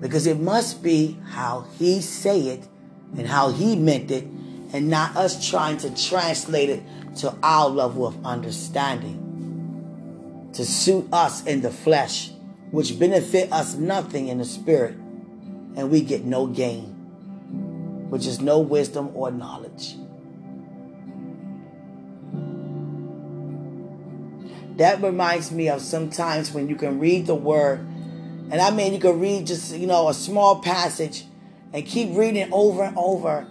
Because 0.00 0.26
it 0.26 0.38
must 0.38 0.82
be 0.82 1.18
how 1.30 1.66
he 1.78 2.00
say 2.00 2.40
it 2.48 2.68
and 3.16 3.26
how 3.26 3.50
he 3.50 3.74
meant 3.76 4.10
it 4.10 4.24
and 4.72 4.88
not 4.88 5.16
us 5.16 5.48
trying 5.48 5.78
to 5.78 5.94
translate 5.96 6.70
it 6.70 6.82
to 7.16 7.34
our 7.42 7.68
level 7.68 8.06
of 8.06 8.24
understanding 8.24 9.24
to 10.52 10.64
suit 10.64 11.08
us 11.12 11.44
in 11.44 11.62
the 11.62 11.70
flesh 11.70 12.30
which 12.70 12.98
benefit 12.98 13.50
us 13.52 13.74
nothing 13.74 14.28
in 14.28 14.38
the 14.38 14.44
spirit 14.44 14.94
and 14.94 15.90
we 15.90 16.00
get 16.00 16.24
no 16.24 16.46
gain 16.46 16.84
which 18.10 18.26
is 18.26 18.40
no 18.40 18.58
wisdom 18.58 19.10
or 19.14 19.30
knowledge 19.30 19.94
that 24.78 25.02
reminds 25.02 25.50
me 25.50 25.68
of 25.68 25.82
sometimes 25.82 26.52
when 26.52 26.68
you 26.68 26.76
can 26.76 27.00
read 27.00 27.26
the 27.26 27.34
word. 27.34 27.80
And 28.50 28.60
i 28.60 28.70
mean 28.70 28.94
you 28.94 29.00
can 29.00 29.20
read 29.20 29.46
just 29.46 29.76
you 29.76 29.86
know 29.86 30.08
a 30.08 30.14
small 30.14 30.60
passage 30.60 31.26
and 31.72 31.84
keep 31.84 32.16
reading 32.16 32.48
over 32.52 32.84
and 32.84 32.96
over. 32.96 33.46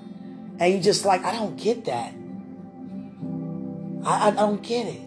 And 0.60 0.74
you 0.74 0.80
just 0.80 1.06
like 1.06 1.24
i 1.24 1.34
don't 1.34 1.56
get 1.58 1.86
that. 1.86 2.14
I, 4.06 4.30
I 4.30 4.32
don't 4.32 4.64
get 4.64 4.88
it. 4.88 5.02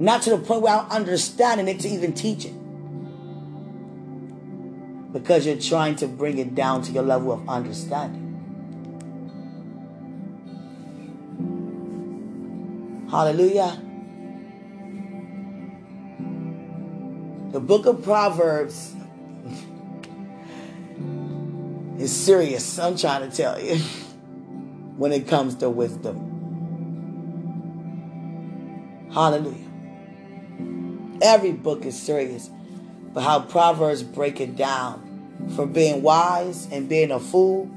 Not 0.00 0.22
to 0.22 0.30
the 0.30 0.38
point 0.38 0.62
where 0.62 0.74
i'm 0.74 0.90
understanding 0.90 1.68
it 1.68 1.80
to 1.80 1.88
even 1.88 2.14
teach 2.14 2.46
it. 2.46 2.54
Because 5.12 5.46
you're 5.46 5.60
trying 5.60 5.96
to 5.96 6.08
bring 6.08 6.38
it 6.38 6.54
down 6.54 6.82
to 6.82 6.92
your 6.92 7.04
level 7.04 7.30
of 7.32 7.48
understanding. 7.48 8.22
Hallelujah 13.10 13.84
The 17.54 17.60
book 17.60 17.86
of 17.86 18.02
Proverbs 18.02 18.92
is 22.00 22.12
serious, 22.12 22.80
I'm 22.80 22.96
trying 22.96 23.30
to 23.30 23.36
tell 23.36 23.62
you, 23.62 23.76
when 24.96 25.12
it 25.12 25.28
comes 25.28 25.54
to 25.58 25.70
wisdom. 25.70 26.32
Hallelujah. 29.12 29.70
Every 31.22 31.52
book 31.52 31.84
is 31.84 31.96
serious, 31.96 32.50
but 33.12 33.20
how 33.20 33.42
Proverbs 33.42 34.02
break 34.02 34.40
it 34.40 34.56
down 34.56 35.46
from 35.54 35.72
being 35.72 36.02
wise 36.02 36.66
and 36.72 36.88
being 36.88 37.12
a 37.12 37.20
fool. 37.20 37.70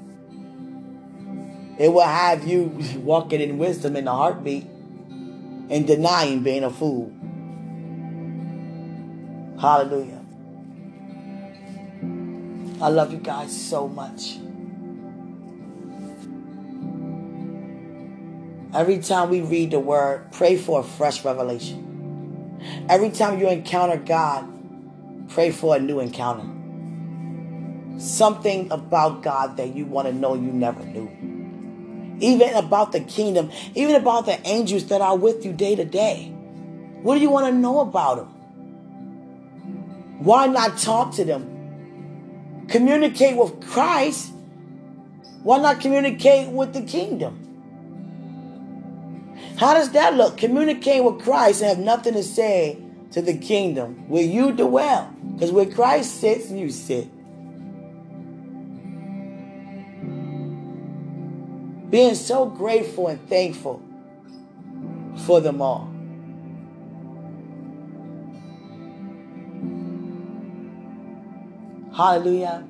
It 1.77 1.89
will 1.89 2.01
have 2.01 2.47
you 2.47 2.75
walking 2.95 3.41
in 3.41 3.59
wisdom 3.59 3.95
in 3.95 4.07
a 4.07 4.11
heartbeat 4.11 4.63
and 5.69 5.85
denying 5.85 6.41
being 6.41 6.63
a 6.63 6.71
fool. 6.71 7.13
Hallelujah. 9.59 10.23
I 12.79 12.89
love 12.89 13.11
you 13.11 13.17
guys 13.17 13.59
so 13.59 13.87
much. 13.87 14.37
Every 18.71 18.99
time 18.99 19.31
we 19.31 19.41
read 19.41 19.71
the 19.71 19.79
word, 19.79 20.31
pray 20.31 20.57
for 20.57 20.81
a 20.81 20.83
fresh 20.83 21.25
revelation. 21.25 21.87
Every 22.87 23.09
time 23.09 23.39
you 23.39 23.49
encounter 23.49 23.97
God, 23.97 24.47
pray 25.29 25.49
for 25.49 25.75
a 25.75 25.79
new 25.79 25.99
encounter. 25.99 26.45
Something 27.99 28.71
about 28.71 29.23
God 29.23 29.57
that 29.57 29.73
you 29.73 29.85
want 29.85 30.07
to 30.07 30.13
know 30.13 30.35
you 30.35 30.53
never 30.53 30.83
knew. 30.83 31.09
Even 32.19 32.53
about 32.53 32.91
the 32.91 32.99
kingdom, 32.99 33.49
even 33.73 33.95
about 33.95 34.27
the 34.27 34.39
angels 34.47 34.85
that 34.89 35.01
are 35.01 35.17
with 35.17 35.43
you 35.43 35.51
day 35.51 35.75
to 35.75 35.85
day. 35.85 36.31
What 37.01 37.15
do 37.15 37.21
you 37.21 37.31
want 37.31 37.47
to 37.47 37.51
know 37.51 37.79
about 37.79 38.17
them? 38.17 38.36
Why 40.19 40.47
not 40.47 40.77
talk 40.77 41.13
to 41.15 41.25
them? 41.25 42.65
Communicate 42.67 43.37
with 43.37 43.65
Christ. 43.67 44.33
Why 45.43 45.59
not 45.59 45.79
communicate 45.79 46.49
with 46.49 46.73
the 46.73 46.81
kingdom? 46.81 47.43
How 49.57 49.73
does 49.73 49.91
that 49.91 50.15
look? 50.15 50.37
Communicate 50.37 51.03
with 51.03 51.21
Christ 51.23 51.61
and 51.61 51.69
have 51.69 51.79
nothing 51.79 52.13
to 52.13 52.23
say 52.23 52.79
to 53.11 53.21
the 53.21 53.37
kingdom 53.37 54.07
where 54.09 54.23
you 54.23 54.51
dwell. 54.51 55.13
Because 55.33 55.51
where 55.51 55.65
Christ 55.65 56.19
sits, 56.19 56.51
you 56.51 56.69
sit. 56.69 57.07
Being 61.89 62.15
so 62.15 62.45
grateful 62.45 63.07
and 63.07 63.29
thankful 63.29 63.81
for 65.25 65.39
them 65.41 65.61
all. 65.61 65.89
Hallelujah. 71.97 72.63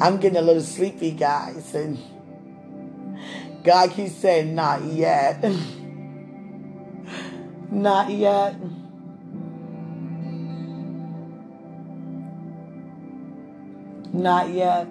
I'm 0.00 0.16
getting 0.16 0.38
a 0.38 0.40
little 0.40 0.62
sleepy, 0.62 1.10
guys, 1.10 1.74
and 1.74 1.98
God 3.62 3.90
keeps 3.90 4.14
saying, 4.14 4.54
Not 4.54 4.82
yet. 4.82 5.42
Not 7.70 8.08
yet. 8.08 8.56
Not 14.14 14.48
yet. 14.48 14.88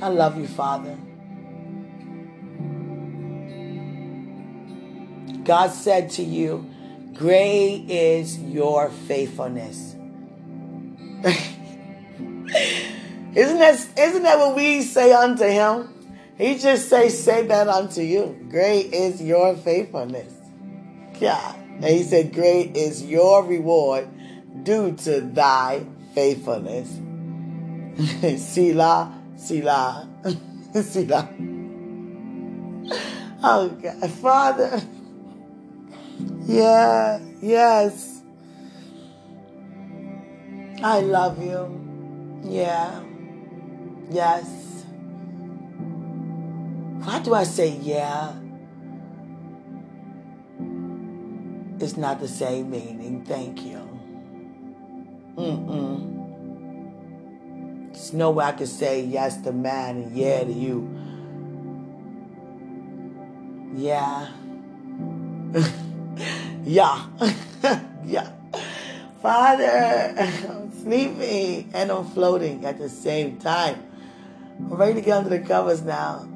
I 0.00 0.08
love 0.10 0.38
you, 0.38 0.46
Father. 0.46 0.96
God 5.44 5.70
said 5.72 6.10
to 6.10 6.22
you, 6.22 6.70
Great 7.14 7.84
is 7.88 8.38
your 8.38 8.90
faithfulness. 8.90 9.94
isn't 13.34 13.58
that 13.58 13.88
isn't 13.96 14.22
that 14.22 14.38
what 14.38 14.56
we 14.56 14.82
say 14.82 15.12
unto 15.12 15.44
him? 15.44 15.90
He 16.36 16.58
just 16.58 16.88
say, 16.88 17.08
say 17.10 17.46
that 17.46 17.68
unto 17.68 18.00
you. 18.00 18.36
Great 18.50 18.92
is 18.92 19.22
your 19.22 19.54
faithfulness. 19.54 20.32
God. 21.20 21.56
And 21.56 21.84
he 21.84 22.02
said, 22.02 22.32
Great 22.32 22.76
is 22.76 23.04
your 23.04 23.44
reward 23.44 24.08
due 24.64 24.92
to 24.92 25.20
thy 25.20 25.86
faithfulness. 26.14 26.88
Selah, 28.42 29.22
Selah, 29.36 30.08
Selah. 30.82 31.28
Oh 33.42 33.68
God, 33.80 34.10
Father. 34.10 34.82
Yeah, 36.46 37.20
yes. 37.40 38.22
I 40.82 41.00
love 41.00 41.42
you. 41.42 41.80
Yeah. 42.44 43.02
Yes. 44.10 44.84
Why 47.02 47.18
do 47.20 47.34
I 47.34 47.44
say 47.44 47.70
yeah? 47.70 48.34
It's 51.80 51.96
not 51.96 52.20
the 52.20 52.28
same 52.28 52.70
meaning. 52.70 53.24
Thank 53.24 53.62
you. 53.62 53.80
Mm-mm. 55.36 56.14
There's 57.92 58.12
no 58.12 58.30
way 58.30 58.44
I 58.44 58.52
could 58.52 58.68
say 58.68 59.02
yes 59.02 59.38
to 59.42 59.52
man 59.52 59.96
and 59.96 60.16
yeah 60.16 60.44
to 60.44 60.52
you. 60.52 60.88
Yeah. 63.74 64.28
Yeah. 66.64 67.06
yeah. 68.04 68.30
Father, 69.20 70.14
I'm 70.18 70.72
sleeping 70.82 71.70
and 71.74 71.90
I'm 71.90 72.06
floating 72.06 72.64
at 72.64 72.78
the 72.78 72.88
same 72.88 73.38
time. 73.38 73.82
I'm 74.58 74.74
ready 74.74 74.94
to 74.94 75.00
get 75.00 75.18
under 75.18 75.30
the 75.30 75.40
covers 75.40 75.82
now. 75.82 76.28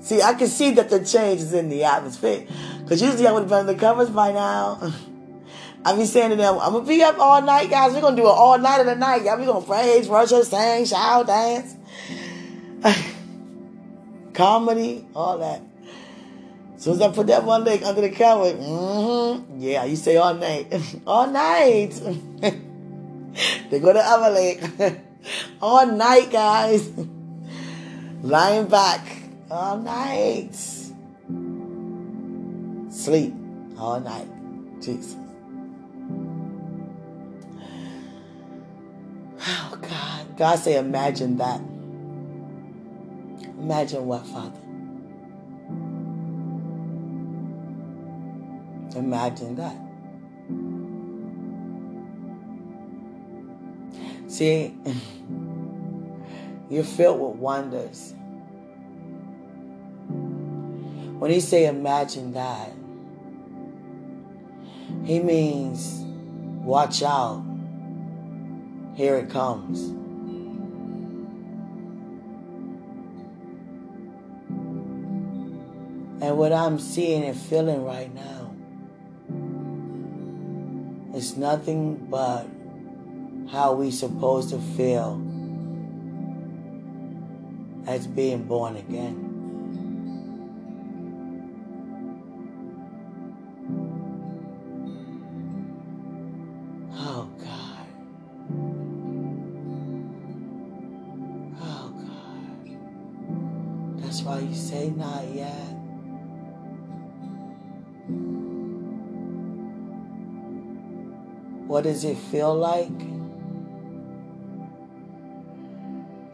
See, 0.00 0.22
I 0.22 0.34
can 0.34 0.48
see 0.48 0.72
that 0.72 0.90
the 0.90 1.04
change 1.04 1.40
is 1.40 1.52
in 1.52 1.70
the 1.70 1.84
atmosphere. 1.84 2.46
Because 2.82 3.02
usually 3.02 3.26
I 3.26 3.32
would 3.32 3.40
have 3.40 3.48
been 3.48 3.60
under 3.60 3.72
the 3.72 3.78
covers 3.78 4.10
by 4.10 4.32
now. 4.32 4.92
I 5.84 5.96
be 5.96 6.06
saying 6.06 6.30
to 6.30 6.36
them, 6.36 6.58
I'm 6.60 6.72
going 6.72 6.84
to 6.84 6.88
be 6.88 7.02
up 7.02 7.18
all 7.18 7.42
night, 7.42 7.68
guys. 7.68 7.92
We're 7.92 8.00
going 8.00 8.16
to 8.16 8.22
do 8.22 8.28
it 8.28 8.30
all 8.30 8.58
night 8.58 8.80
of 8.80 8.86
the 8.86 8.94
night. 8.94 9.22
Y'all 9.24 9.36
be 9.36 9.44
going 9.44 9.60
to 9.60 9.68
praise, 9.68 10.08
worship, 10.08 10.44
sing, 10.44 10.86
shout, 10.86 11.26
dance. 11.26 11.76
Comedy, 14.34 15.06
all 15.14 15.38
that 15.38 15.60
soon 16.84 16.94
as 16.96 17.00
I 17.00 17.08
put 17.08 17.28
that 17.28 17.44
one 17.44 17.64
leg 17.64 17.82
under 17.82 18.02
the 18.02 18.10
cover, 18.10 18.52
mm-hmm, 18.52 19.58
yeah, 19.58 19.84
you 19.84 19.96
say 19.96 20.18
all 20.18 20.34
night. 20.34 20.70
all 21.06 21.26
night. 21.26 21.92
they 23.70 23.80
go 23.80 23.94
the 23.94 24.02
other 24.04 24.28
leg. 24.28 25.00
all 25.62 25.86
night, 25.86 26.30
guys. 26.30 26.92
Lying 28.20 28.66
back. 28.66 29.00
All 29.50 29.78
night. 29.78 30.54
Sleep. 32.92 33.32
All 33.78 34.00
night. 34.00 34.28
Jesus. 34.82 35.16
Oh, 39.46 39.78
God. 39.80 40.36
God 40.38 40.58
say, 40.58 40.78
imagine 40.78 41.36
that. 41.36 41.60
Imagine 43.58 44.06
what, 44.06 44.26
Father? 44.26 44.63
Imagine 48.94 49.56
that. 49.56 49.76
See, 54.30 54.76
you're 56.70 56.84
filled 56.84 57.20
with 57.20 57.36
wonders. 57.40 58.14
When 61.18 61.30
he 61.30 61.40
say 61.40 61.66
imagine 61.66 62.32
that, 62.34 62.70
he 65.04 65.20
means 65.20 66.02
watch 66.64 67.02
out. 67.02 67.44
Here 68.94 69.16
it 69.16 69.30
comes. 69.30 69.88
And 76.22 76.38
what 76.38 76.52
I'm 76.52 76.78
seeing 76.78 77.24
and 77.24 77.36
feeling 77.38 77.84
right 77.84 78.14
now 78.14 78.43
is 81.14 81.36
nothing 81.36 81.94
but 82.10 82.46
how 83.50 83.72
we 83.74 83.90
supposed 83.90 84.50
to 84.50 84.58
feel 84.58 85.22
as 87.86 88.06
being 88.06 88.42
born 88.44 88.76
again. 88.76 89.30
Oh 96.96 97.30
God. 97.38 97.86
Oh 101.60 101.92
God. 102.08 104.02
That's 104.02 104.22
why 104.22 104.40
you 104.40 104.54
say 104.54 104.90
not 104.90 105.28
yet. 105.28 105.73
What 111.74 111.82
does 111.82 112.04
it 112.04 112.16
feel 112.16 112.54
like? 112.54 112.86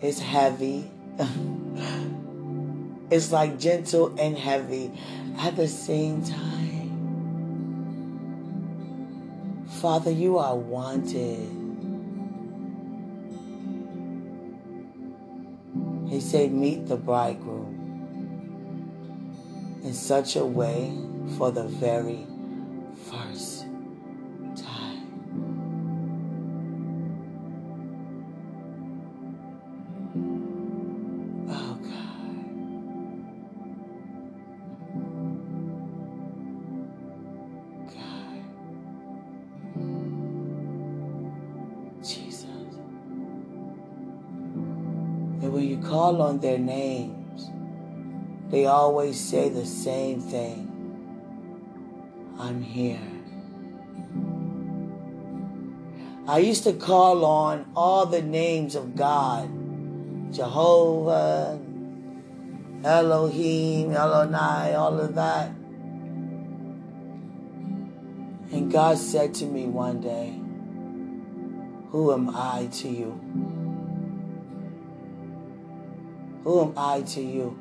It's 0.03 0.19
heavy. 0.21 0.91
it's 3.11 3.33
like 3.33 3.59
gentle 3.59 4.15
and 4.21 4.37
heavy 4.37 4.93
at 5.39 5.57
the 5.57 5.67
same 5.67 6.23
time. 6.23 6.93
Father, 9.81 10.11
you 10.11 10.37
are 10.37 10.55
wanted. 10.55 11.49
He 16.11 16.21
said, 16.21 16.53
Meet 16.53 16.87
the 16.87 16.97
bridegroom 16.97 17.79
in 19.85 19.95
such 19.95 20.37
a 20.37 20.45
way 20.45 20.95
for 21.39 21.51
the 21.51 21.65
very 21.65 22.27
on 46.21 46.41
their 46.41 46.59
names, 46.59 47.51
they 48.51 48.67
always 48.67 49.19
say 49.19 49.49
the 49.49 49.67
same 49.67 50.21
thing 50.21 50.67
I'm 52.39 52.63
here. 52.63 53.01
I 56.27 56.39
used 56.39 56.65
to 56.65 56.73
call 56.73 57.25
on 57.25 57.71
all 57.75 58.07
the 58.07 58.23
names 58.23 58.75
of 58.75 58.95
God 58.95 59.51
Jehovah, 60.33 61.59
Elohim, 62.85 63.91
Elonai, 63.91 64.79
all 64.79 65.01
of 65.01 65.15
that. 65.17 65.49
And 68.53 68.71
God 68.71 68.97
said 68.97 69.35
to 69.35 69.45
me 69.45 69.67
one 69.67 70.01
day, 70.01 70.41
Who 71.91 72.13
am 72.13 72.31
I 72.31 72.69
to 72.73 72.89
you? 72.89 73.21
Who 76.45 76.63
am 76.63 76.73
I 76.77 77.03
to 77.03 77.21
you? 77.21 77.59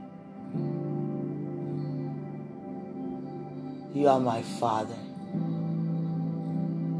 You 3.94 4.08
are 4.08 4.20
my 4.20 4.42
Father. 4.42 4.96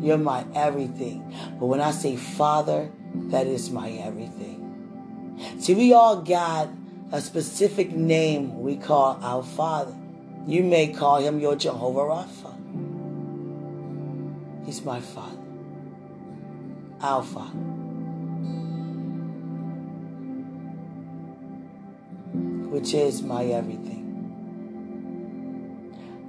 You're 0.02 0.18
my 0.18 0.46
everything. 0.56 1.36
But 1.60 1.68
when 1.68 1.80
I 1.82 1.92
say 1.92 2.16
Father, 2.16 2.90
that 3.32 3.48
is 3.48 3.70
my 3.70 3.92
everything. 3.92 5.38
See, 5.60 5.74
we 5.74 5.94
all 5.94 6.22
got 6.22 6.70
a 7.12 7.22
specific 7.22 7.92
name 7.92 8.62
we 8.62 8.76
call 8.76 9.20
our 9.22 9.44
Father. 9.44 9.96
You 10.48 10.64
may 10.64 10.88
call 10.88 11.18
him 11.18 11.40
your 11.40 11.56
Jehovah 11.56 12.02
Rapha. 12.02 12.56
He's 14.66 14.84
my 14.84 15.00
Father. 15.00 15.38
Our 17.02 17.24
Father. 17.24 17.69
Which 22.70 22.94
is 22.94 23.22
my 23.22 23.46
everything. 23.46 24.00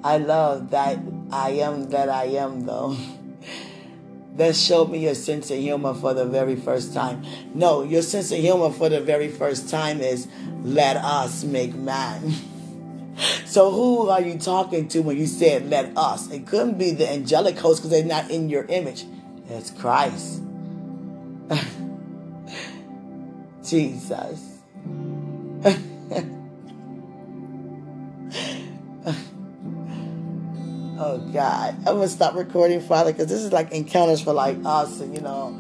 I 0.03 0.17
love 0.17 0.71
that 0.71 0.99
I 1.31 1.51
am 1.51 1.91
that 1.91 2.09
I 2.09 2.25
am, 2.25 2.65
though. 2.65 2.97
that 4.37 4.57
showed 4.57 4.91
me 4.91 5.01
your 5.05 5.15
sense 5.15 5.51
of 5.51 5.59
humor 5.59 5.93
for 5.93 6.15
the 6.15 6.25
very 6.25 6.57
first 6.57 6.95
time. 6.95 7.25
No, 7.55 7.83
your 7.83 8.03
sense 8.03 8.33
of 8.33 8.39
humor 8.39 8.71
for 8.71 8.89
the 8.89 9.01
very 9.01 9.29
first 9.29 9.69
time 9.69 10.01
is 10.01 10.27
let 10.63 10.97
us 10.97 11.45
make 11.45 11.75
man. 11.75 12.33
so 13.45 13.71
who 13.71 14.09
are 14.09 14.23
you 14.23 14.39
talking 14.39 14.89
to 14.89 15.01
when 15.01 15.19
you 15.19 15.27
said 15.27 15.69
let 15.69 15.97
us? 15.97 16.31
It 16.31 16.47
couldn't 16.47 16.79
be 16.79 16.93
the 16.93 17.11
angelic 17.11 17.59
host 17.59 17.83
because 17.83 17.91
they're 17.91 18.05
not 18.05 18.31
in 18.31 18.49
your 18.49 18.65
image. 18.65 19.05
It's 19.51 19.71
Christ. 19.71 20.43
Jesus. 23.65 24.61
Oh 31.03 31.17
God, 31.33 31.77
I'm 31.79 31.95
gonna 31.95 32.09
stop 32.09 32.35
recording, 32.35 32.79
Father, 32.79 33.11
because 33.11 33.29
this 33.29 33.41
is 33.41 33.53
like 33.55 33.73
encounters 33.73 34.21
for 34.21 34.35
like 34.35 34.59
us, 34.67 35.01
and 35.01 35.15
you 35.15 35.23
know. 35.23 35.59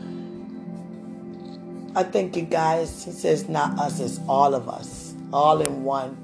I 1.96 2.03
thank 2.03 2.36
you 2.36 2.42
guys. 2.42 3.05
He 3.05 3.12
says 3.12 3.48
not 3.48 3.78
us, 3.78 4.01
it's 4.01 4.20
all 4.28 4.55
of 4.55 4.68
us, 4.68 5.14
all 5.32 5.62
in 5.62 5.82
one. 5.82 6.18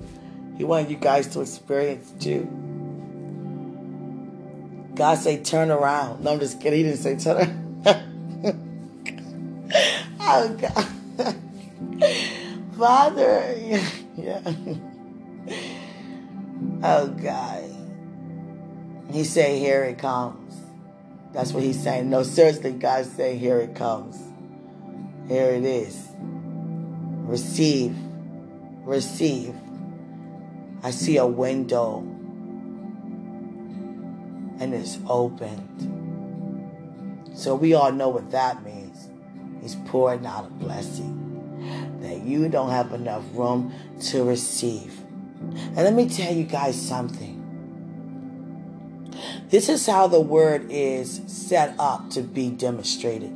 He 0.59 0.65
wanted 0.65 0.91
you 0.91 0.99
guys 0.99 1.29
to 1.29 1.41
experience 1.41 2.13
too. 2.21 2.45
God 4.95 5.15
say 5.15 5.43
turn 5.43 5.71
around. 5.71 6.23
No, 6.23 6.33
I'm 6.33 6.39
just 6.39 6.61
kidding. 6.61 6.85
He 6.85 6.85
didn't 6.85 6.99
say 6.99 7.17
turn 7.17 7.39
around. 7.87 8.13
oh 10.21 10.57
God, 10.61 11.37
Father, 12.77 13.55
yeah. 14.17 14.41
Oh 16.83 17.09
God. 17.09 17.65
He 19.13 19.25
say, 19.25 19.59
here 19.59 19.85
it 19.85 19.99
comes. 19.99 20.55
That's 21.33 21.53
what 21.53 21.63
he's 21.63 21.83
saying. 21.83 22.11
No, 22.11 22.23
seriously, 22.23 22.73
God 22.73 23.07
say, 23.07 23.37
here 23.37 23.59
it 23.59 23.75
comes. 23.75 24.17
Here 25.29 25.51
it 25.51 25.65
is. 25.65 26.09
Receive. 27.27 27.97
Receive. 28.85 29.55
I 30.83 30.91
see 30.91 31.17
a 31.17 31.27
window 31.27 31.99
and 34.59 34.75
it's 34.75 34.99
opened. 35.09 35.93
So 37.35 37.55
we 37.55 37.75
all 37.75 37.93
know 37.93 38.09
what 38.09 38.31
that 38.31 38.65
means. 38.65 39.09
He's 39.61 39.75
pouring 39.87 40.25
out 40.25 40.47
a 40.47 40.51
blessing 40.51 41.26
that 42.01 42.23
you 42.23 42.49
don't 42.49 42.71
have 42.71 42.93
enough 42.93 43.25
room 43.33 43.73
to 44.01 44.25
receive. 44.25 45.01
And 45.41 45.77
let 45.77 45.95
me 45.95 46.09
tell 46.09 46.33
you 46.33 46.45
guys 46.45 46.81
something. 46.81 47.35
This 49.49 49.69
is 49.69 49.87
how 49.87 50.07
the 50.07 50.21
word 50.21 50.71
is 50.71 51.23
set 51.27 51.75
up 51.79 52.11
to 52.11 52.23
be 52.23 52.51
demonstrated. 52.51 53.33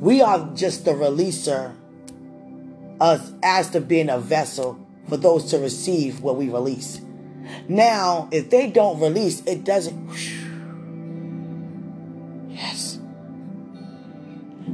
We 0.00 0.20
are 0.20 0.50
just 0.54 0.84
the 0.84 0.92
releaser 0.92 1.74
us 3.00 3.32
as 3.42 3.70
to 3.70 3.80
being 3.80 4.08
a 4.08 4.18
vessel 4.18 4.78
for 5.08 5.16
those 5.16 5.50
to 5.50 5.58
receive 5.58 6.20
what 6.20 6.36
we 6.36 6.48
release. 6.48 7.00
Now, 7.68 8.28
if 8.32 8.50
they 8.50 8.70
don't 8.70 9.00
release, 9.00 9.42
it 9.44 9.64
doesn't. 9.64 10.10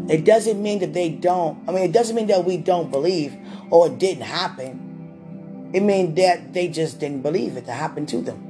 It 0.09 0.24
doesn't 0.24 0.62
mean 0.62 0.78
that 0.78 0.94
they 0.94 1.11
don't. 1.11 1.68
I 1.68 1.72
mean, 1.72 1.84
it 1.84 1.92
doesn't 1.92 2.16
mean 2.16 2.28
that 2.28 2.44
we 2.44 2.56
don't 2.56 2.90
believe 2.90 3.36
or 3.70 3.88
it 3.88 3.98
didn't 3.98 4.22
happen. 4.24 5.70
It 5.74 5.82
means 5.82 6.16
that 6.16 6.54
they 6.54 6.68
just 6.68 6.98
didn't 6.98 7.20
believe 7.20 7.56
it 7.59 7.66
to 7.66 7.72
happen 7.72 8.06
to 8.06 8.22
them 8.22 8.48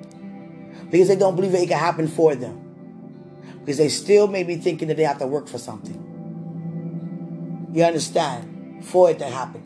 because 0.90 1.08
they 1.08 1.16
don't 1.16 1.34
believe 1.34 1.54
it 1.54 1.68
can 1.68 1.78
happen 1.78 2.06
for 2.06 2.34
them. 2.34 2.64
Because 3.60 3.78
they 3.78 3.88
still 3.88 4.28
may 4.28 4.44
be 4.44 4.56
thinking 4.56 4.88
that 4.88 4.96
they 4.96 5.02
have 5.02 5.18
to 5.18 5.26
work 5.26 5.48
for 5.48 5.58
something. 5.58 6.04
You 7.72 7.84
understand? 7.84 8.84
For 8.84 9.10
it 9.10 9.18
to 9.18 9.26
happen. 9.26 9.62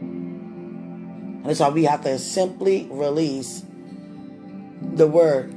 And 0.00 1.44
that's 1.44 1.60
why 1.60 1.68
we 1.68 1.84
have 1.84 2.02
to 2.02 2.18
simply 2.18 2.88
release 2.90 3.62
the 4.80 5.06
word. 5.06 5.54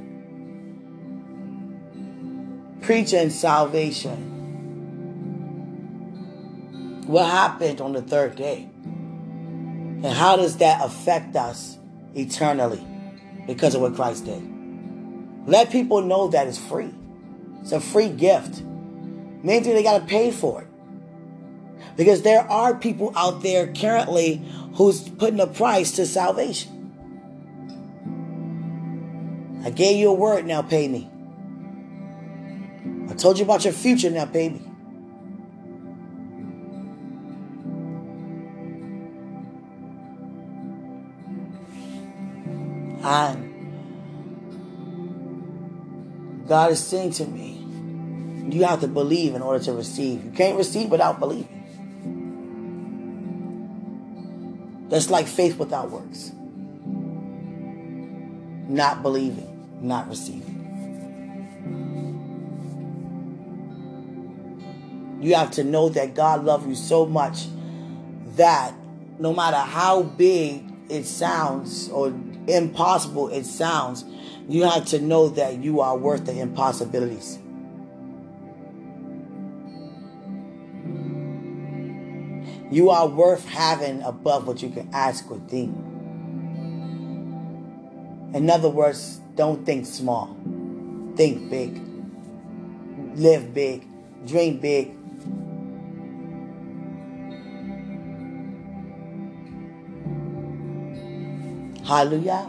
Preaching 2.82 3.30
salvation. 3.30 4.29
What 7.10 7.26
happened 7.26 7.80
on 7.80 7.92
the 7.92 8.02
third 8.02 8.36
day? 8.36 8.70
And 8.84 10.06
how 10.06 10.36
does 10.36 10.58
that 10.58 10.80
affect 10.80 11.34
us 11.34 11.76
eternally 12.14 12.86
because 13.48 13.74
of 13.74 13.80
what 13.80 13.96
Christ 13.96 14.26
did? 14.26 14.40
Let 15.44 15.72
people 15.72 16.02
know 16.02 16.28
that 16.28 16.46
it's 16.46 16.56
free. 16.56 16.94
It's 17.62 17.72
a 17.72 17.80
free 17.80 18.10
gift. 18.10 18.62
Main 18.62 19.64
thing 19.64 19.74
they 19.74 19.82
got 19.82 19.98
to 19.98 20.06
pay 20.06 20.30
for 20.30 20.62
it. 20.62 20.68
Because 21.96 22.22
there 22.22 22.48
are 22.48 22.76
people 22.76 23.12
out 23.16 23.42
there 23.42 23.72
currently 23.72 24.36
who's 24.74 25.00
putting 25.00 25.40
a 25.40 25.48
price 25.48 25.90
to 25.96 26.06
salvation. 26.06 26.70
I 29.64 29.70
gave 29.70 29.96
you 29.96 30.10
a 30.10 30.14
word, 30.14 30.46
now 30.46 30.62
pay 30.62 30.86
me. 30.86 31.10
I 33.10 33.14
told 33.14 33.36
you 33.36 33.44
about 33.44 33.64
your 33.64 33.72
future, 33.72 34.10
now 34.10 34.26
pay 34.26 34.50
me. 34.50 34.69
And 43.02 43.50
God 46.48 46.72
is 46.72 46.84
saying 46.84 47.12
to 47.12 47.26
me, 47.26 47.56
you 48.54 48.64
have 48.64 48.80
to 48.80 48.88
believe 48.88 49.34
in 49.34 49.42
order 49.42 49.62
to 49.64 49.72
receive. 49.72 50.24
You 50.24 50.32
can't 50.32 50.56
receive 50.56 50.90
without 50.90 51.20
believing. 51.20 51.56
That's 54.88 55.08
like 55.08 55.28
faith 55.28 55.56
without 55.56 55.90
works. 55.90 56.32
Not 58.68 59.02
believing, 59.02 59.78
not 59.80 60.08
receiving. 60.08 60.56
You 65.20 65.34
have 65.34 65.52
to 65.52 65.64
know 65.64 65.90
that 65.90 66.14
God 66.14 66.44
loves 66.44 66.66
you 66.66 66.74
so 66.74 67.06
much 67.06 67.46
that 68.36 68.74
no 69.18 69.32
matter 69.34 69.58
how 69.58 70.02
big 70.02 70.64
it 70.88 71.04
sounds 71.04 71.88
or 71.90 72.10
impossible 72.46 73.28
it 73.28 73.44
sounds, 73.44 74.04
you 74.48 74.64
have 74.64 74.86
to 74.86 75.00
know 75.00 75.28
that 75.28 75.58
you 75.58 75.80
are 75.80 75.96
worth 75.96 76.26
the 76.26 76.38
impossibilities. 76.38 77.38
You 82.70 82.90
are 82.90 83.08
worth 83.08 83.46
having 83.48 84.02
above 84.02 84.46
what 84.46 84.62
you 84.62 84.70
can 84.70 84.88
ask 84.92 85.28
or 85.30 85.38
think. 85.48 85.74
In 88.32 88.48
other 88.48 88.68
words, 88.68 89.20
don't 89.34 89.66
think 89.66 89.86
small. 89.86 90.36
Think 91.16 91.50
big. 91.50 91.82
Live 93.16 93.52
big. 93.52 93.86
Dream 94.24 94.58
big. 94.58 94.99
Hallelujah. 101.90 102.46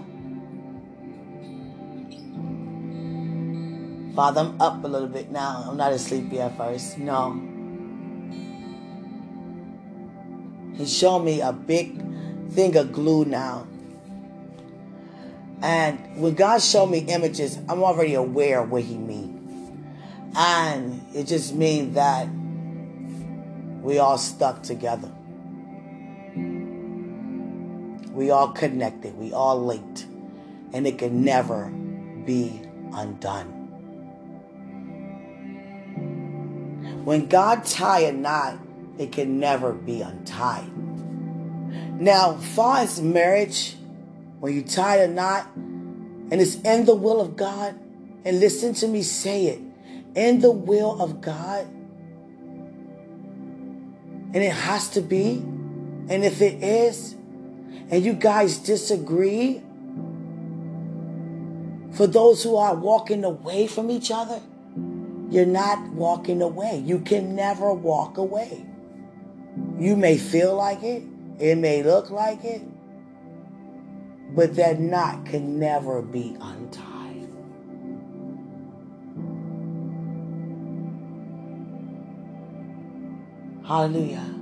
Father, 4.15 4.41
I'm 4.41 4.61
up 4.61 4.83
a 4.83 4.87
little 4.87 5.07
bit 5.07 5.31
now. 5.31 5.65
I'm 5.67 5.77
not 5.77 5.91
as 5.91 6.05
sleepy 6.05 6.39
at 6.39 6.55
first. 6.55 6.99
No. 6.99 7.41
He 10.75 10.85
showed 10.85 11.21
me 11.21 11.41
a 11.41 11.51
big 11.51 11.97
thing 12.51 12.77
of 12.77 12.93
glue 12.93 13.25
now. 13.25 13.65
And 15.63 16.21
when 16.21 16.35
God 16.35 16.61
showed 16.61 16.91
me 16.91 16.99
images, 16.99 17.57
I'm 17.67 17.81
already 17.81 18.13
aware 18.13 18.59
of 18.59 18.69
what 18.69 18.83
He 18.83 18.95
means. 18.95 19.71
And 20.35 21.01
it 21.15 21.23
just 21.23 21.55
means 21.55 21.95
that 21.95 22.27
we 23.81 23.97
all 23.97 24.19
stuck 24.19 24.61
together. 24.61 25.11
We 28.13 28.29
all 28.31 28.51
connected. 28.51 29.17
We 29.17 29.33
all 29.33 29.63
linked. 29.63 30.05
And 30.73 30.85
it 30.87 30.97
can 30.97 31.23
never 31.23 31.69
be 32.25 32.61
undone. 32.93 33.57
When 37.03 37.27
God 37.27 37.65
tie 37.65 38.01
a 38.01 38.11
knot, 38.11 38.59
it 38.97 39.11
can 39.11 39.39
never 39.39 39.73
be 39.73 40.01
untied. 40.01 40.71
Now, 41.99 42.35
far 42.35 42.79
as 42.79 43.01
marriage, 43.01 43.75
when 44.39 44.53
you 44.53 44.61
tie 44.61 44.97
a 44.97 45.07
knot 45.07 45.47
and 45.55 46.33
it's 46.33 46.55
in 46.55 46.85
the 46.85 46.95
will 46.95 47.19
of 47.19 47.35
God, 47.35 47.75
and 48.23 48.39
listen 48.39 48.73
to 48.75 48.87
me 48.87 49.01
say 49.01 49.47
it, 49.47 49.59
in 50.15 50.41
the 50.41 50.51
will 50.51 51.01
of 51.01 51.21
God, 51.21 51.65
and 54.33 54.37
it 54.37 54.53
has 54.53 54.89
to 54.89 55.01
be, 55.01 55.37
and 56.07 56.23
if 56.23 56.41
it 56.41 56.63
is, 56.63 57.15
and 57.89 58.03
you 58.03 58.13
guys 58.13 58.57
disagree, 58.57 59.61
for 61.93 62.07
those 62.07 62.43
who 62.43 62.55
are 62.55 62.75
walking 62.75 63.23
away 63.23 63.67
from 63.67 63.91
each 63.91 64.11
other, 64.11 64.41
you're 65.29 65.45
not 65.45 65.89
walking 65.89 66.41
away. 66.41 66.81
You 66.85 66.99
can 66.99 67.35
never 67.35 67.73
walk 67.73 68.17
away. 68.17 68.65
You 69.77 69.95
may 69.95 70.17
feel 70.17 70.55
like 70.55 70.83
it, 70.83 71.03
it 71.39 71.57
may 71.57 71.83
look 71.83 72.09
like 72.09 72.43
it, 72.43 72.61
but 74.35 74.55
that 74.55 74.79
knot 74.79 75.25
can 75.25 75.59
never 75.59 76.01
be 76.01 76.35
untied. 76.39 77.27
Hallelujah. 83.65 84.40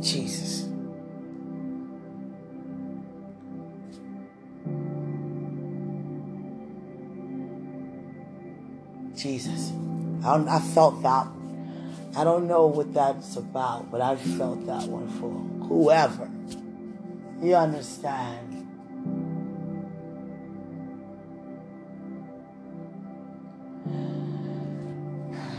Jesus. 0.00 0.68
Jesus. 9.16 9.72
I, 10.24 10.36
I 10.48 10.60
felt 10.60 11.02
that. 11.02 11.26
I 12.16 12.24
don't 12.24 12.48
know 12.48 12.66
what 12.66 12.92
that's 12.92 13.36
about, 13.36 13.90
but 13.90 14.00
I 14.00 14.16
felt 14.16 14.66
that 14.66 14.82
one 14.88 15.08
for 15.20 15.30
whoever. 15.66 16.28
You 17.42 17.54
understand? 17.54 18.60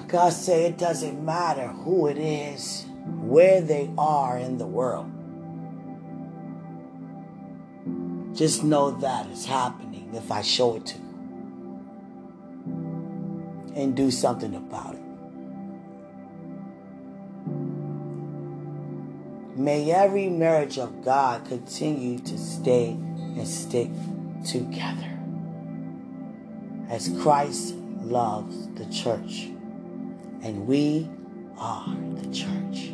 God 0.07 0.33
say 0.33 0.65
it 0.65 0.77
doesn't 0.77 1.23
matter 1.23 1.67
who 1.67 2.07
it 2.07 2.17
is, 2.17 2.85
where 3.31 3.61
they 3.61 3.89
are 3.97 4.37
in 4.37 4.57
the 4.57 4.67
world. 4.67 5.09
Just 8.35 8.61
know 8.61 8.91
that 8.91 9.25
it's 9.27 9.45
happening 9.45 10.11
if 10.13 10.29
I 10.29 10.41
show 10.41 10.75
it 10.75 10.85
to 10.87 10.97
you 10.97 11.03
and 13.73 13.95
do 13.95 14.11
something 14.11 14.53
about 14.53 14.95
it. 14.95 15.01
May 19.57 19.91
every 19.91 20.27
marriage 20.27 20.77
of 20.77 21.01
God 21.01 21.45
continue 21.45 22.19
to 22.19 22.37
stay 22.37 22.89
and 22.89 23.47
stick 23.47 23.91
together 24.45 25.17
as 26.89 27.07
Christ 27.21 27.75
loves 28.01 28.67
the 28.75 28.87
church 28.87 29.51
and 30.43 30.67
we 30.67 31.09
are 31.57 31.95
the 32.15 32.29
church. 32.33 32.91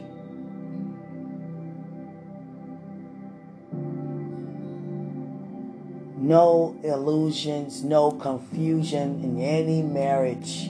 No 6.27 6.77
illusions, 6.83 7.85
no 7.85 8.11
confusion 8.11 9.23
in 9.23 9.39
any 9.39 9.81
marriage, 9.81 10.69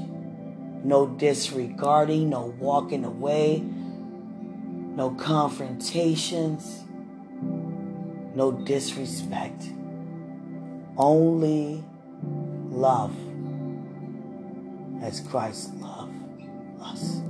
no 0.84 1.08
disregarding, 1.08 2.30
no 2.30 2.54
walking 2.60 3.04
away, 3.04 3.60
no 3.60 5.10
confrontations, 5.18 6.84
no 8.36 8.52
disrespect. 8.52 9.64
Only 10.96 11.84
love 12.70 13.16
as 15.02 15.22
Christ 15.22 15.74
loved 15.78 16.14
us. 16.82 17.22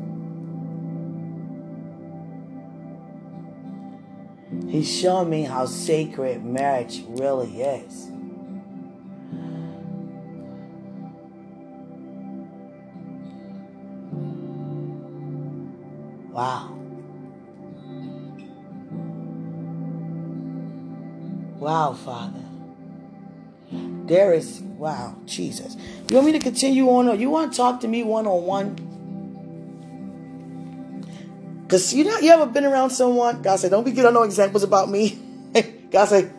He's 4.68 4.94
showing 5.00 5.30
me 5.30 5.44
how 5.44 5.66
sacred 5.66 6.44
marriage 6.44 7.06
really 7.08 7.62
is. 7.62 8.12
Wow. 16.38 16.70
Wow, 21.58 21.94
Father. 21.94 22.46
There 24.06 24.34
is, 24.34 24.62
wow, 24.62 25.16
Jesus. 25.26 25.76
You 26.08 26.18
want 26.18 26.28
me 26.28 26.34
to 26.34 26.40
continue 26.40 26.90
on 26.90 27.08
or 27.10 27.16
you 27.16 27.32
want 27.32 27.54
to 27.54 27.58
talk 27.58 27.80
to 27.80 27.88
me 27.88 28.04
one 28.04 28.28
on 28.28 28.44
one? 28.44 28.76
Because 31.64 31.92
you 31.92 32.04
know, 32.04 32.20
you 32.20 32.30
ever 32.30 32.46
been 32.46 32.66
around 32.66 32.92
someone? 32.92 33.42
God 33.42 33.56
said, 33.56 33.72
don't 33.72 33.84
be 33.84 33.92
giving 33.92 34.14
no 34.14 34.22
examples 34.22 34.62
about 34.62 34.92
me. 34.92 35.20
God 35.90 36.06
said, 36.06 36.32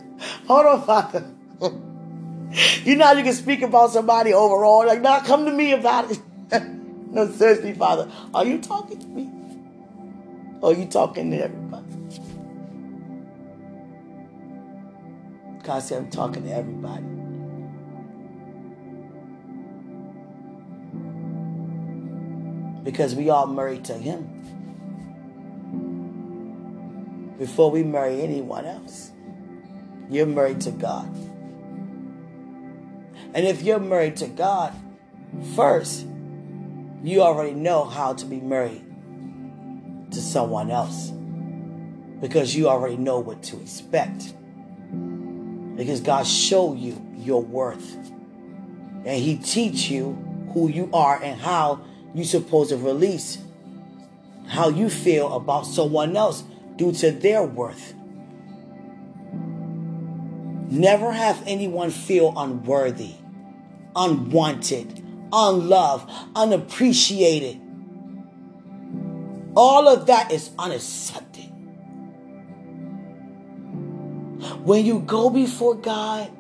hold 0.47 0.65
on, 0.65 0.87
Father. 0.87 1.29
you 2.85 2.95
know 2.95 3.13
you 3.15 3.25
can 3.25 3.35
speak 3.35 3.63
about 3.63 3.91
somebody 3.91 4.33
overall. 4.33 4.87
Like, 4.87 5.01
now 5.01 5.19
come 5.23 5.45
to 5.45 5.51
me 5.51 5.73
about 5.73 6.09
it. 6.13 6.21
no, 6.63 7.29
seriously, 7.33 7.75
Father. 7.75 8.09
Are 8.33 8.45
you 8.45 8.59
talking 8.59 9.01
to 9.01 9.07
me? 9.09 9.38
Or 10.61 10.75
you 10.75 10.87
talking 10.87 11.31
to 11.31 11.37
everybody? 11.45 11.85
God 15.63 15.83
said, 15.83 15.99
I'm 15.99 16.11
talking 16.11 16.45
to 16.45 16.51
everybody. 16.51 17.05
Because 22.83 23.15
we 23.15 23.29
all 23.31 23.47
married 23.47 23.85
to 23.85 23.95
Him 23.95 24.35
before 27.39 27.71
we 27.71 27.85
marry 27.85 28.23
anyone 28.23 28.65
else. 28.65 29.13
You're 30.11 30.27
married 30.27 30.63
to 30.63 30.71
God. 30.71 31.07
And 33.35 33.47
if 33.47 33.63
you're 33.63 33.79
married 33.79 34.17
to 34.17 34.27
God, 34.27 34.75
first, 35.55 36.07
you 37.05 37.21
already 37.21 37.53
know 37.53 37.85
how 37.85 38.15
to 38.15 38.25
be 38.25 38.41
married 38.41 38.88
to 40.11 40.21
someone 40.21 40.71
else 40.71 41.11
because 42.21 42.55
you 42.55 42.69
already 42.69 42.97
know 42.97 43.19
what 43.19 43.43
to 43.45 43.61
expect. 43.61 44.35
Because 45.77 46.01
God 46.01 46.27
showed 46.27 46.79
you 46.79 47.01
your 47.17 47.43
worth. 47.43 47.95
And 47.95 49.23
he 49.23 49.37
teach 49.37 49.89
you 49.89 50.13
who 50.53 50.69
you 50.69 50.91
are 50.93 51.23
and 51.23 51.41
how 51.41 51.83
you 52.15 52.25
supposed 52.25 52.71
to 52.71 52.77
release 52.77 53.39
how 54.49 54.71
you 54.71 54.89
feel 54.89 55.35
about 55.35 55.67
someone 55.67 56.17
else 56.17 56.43
due 56.77 56.93
to 56.93 57.13
their 57.13 57.43
worth. 57.43 57.95
Never 60.71 61.13
have 61.13 61.43
anyone 61.47 61.91
feel 61.91 62.33
unworthy, 62.37 63.15
unwanted, 63.95 65.05
unloved, 65.33 66.11
unappreciated. 66.35 67.61
All 69.61 69.89
of 69.89 70.07
that 70.07 70.31
is 70.31 70.51
unaccepted. 70.57 71.47
When 74.65 74.87
you 74.87 75.01
go 75.01 75.31
before 75.31 75.75
God, 75.75 76.31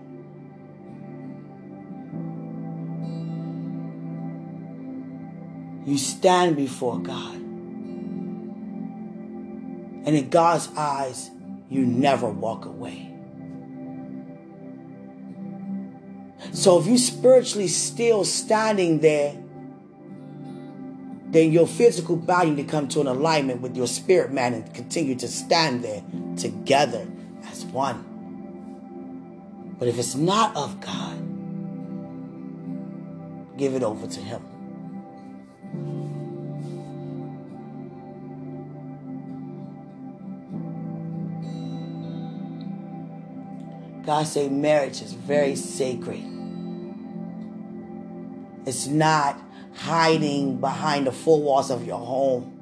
you 5.84 5.98
stand 5.98 6.54
before 6.54 7.00
God. 7.00 7.34
And 10.04 10.06
in 10.06 10.28
God's 10.28 10.68
eyes, 10.76 11.32
you 11.68 11.84
never 11.84 12.28
walk 12.28 12.66
away. 12.66 13.12
So 16.52 16.78
if 16.78 16.86
you 16.86 16.96
spiritually 16.96 17.66
still 17.66 18.24
standing 18.24 19.00
there, 19.00 19.36
then 21.30 21.52
your 21.52 21.66
physical 21.66 22.16
body 22.16 22.56
to 22.56 22.64
come 22.64 22.88
to 22.88 23.00
an 23.00 23.06
alignment 23.06 23.60
with 23.60 23.76
your 23.76 23.86
spirit 23.86 24.32
man 24.32 24.54
and 24.54 24.74
continue 24.74 25.14
to 25.14 25.28
stand 25.28 25.84
there 25.84 26.02
together 26.36 27.06
as 27.50 27.64
one. 27.66 28.04
But 29.78 29.88
if 29.88 29.98
it's 29.98 30.14
not 30.14 30.56
of 30.56 30.80
God, 30.80 31.18
give 33.58 33.74
it 33.74 33.82
over 33.82 34.06
to 34.06 34.20
Him. 34.20 34.42
God 44.06 44.26
say 44.26 44.48
marriage 44.48 45.02
is 45.02 45.12
very 45.12 45.54
sacred. 45.54 46.24
It's 48.64 48.86
not 48.86 49.38
hiding 49.78 50.60
behind 50.60 51.06
the 51.06 51.12
four 51.12 51.40
walls 51.40 51.70
of 51.70 51.86
your 51.86 51.98
home. 51.98 52.54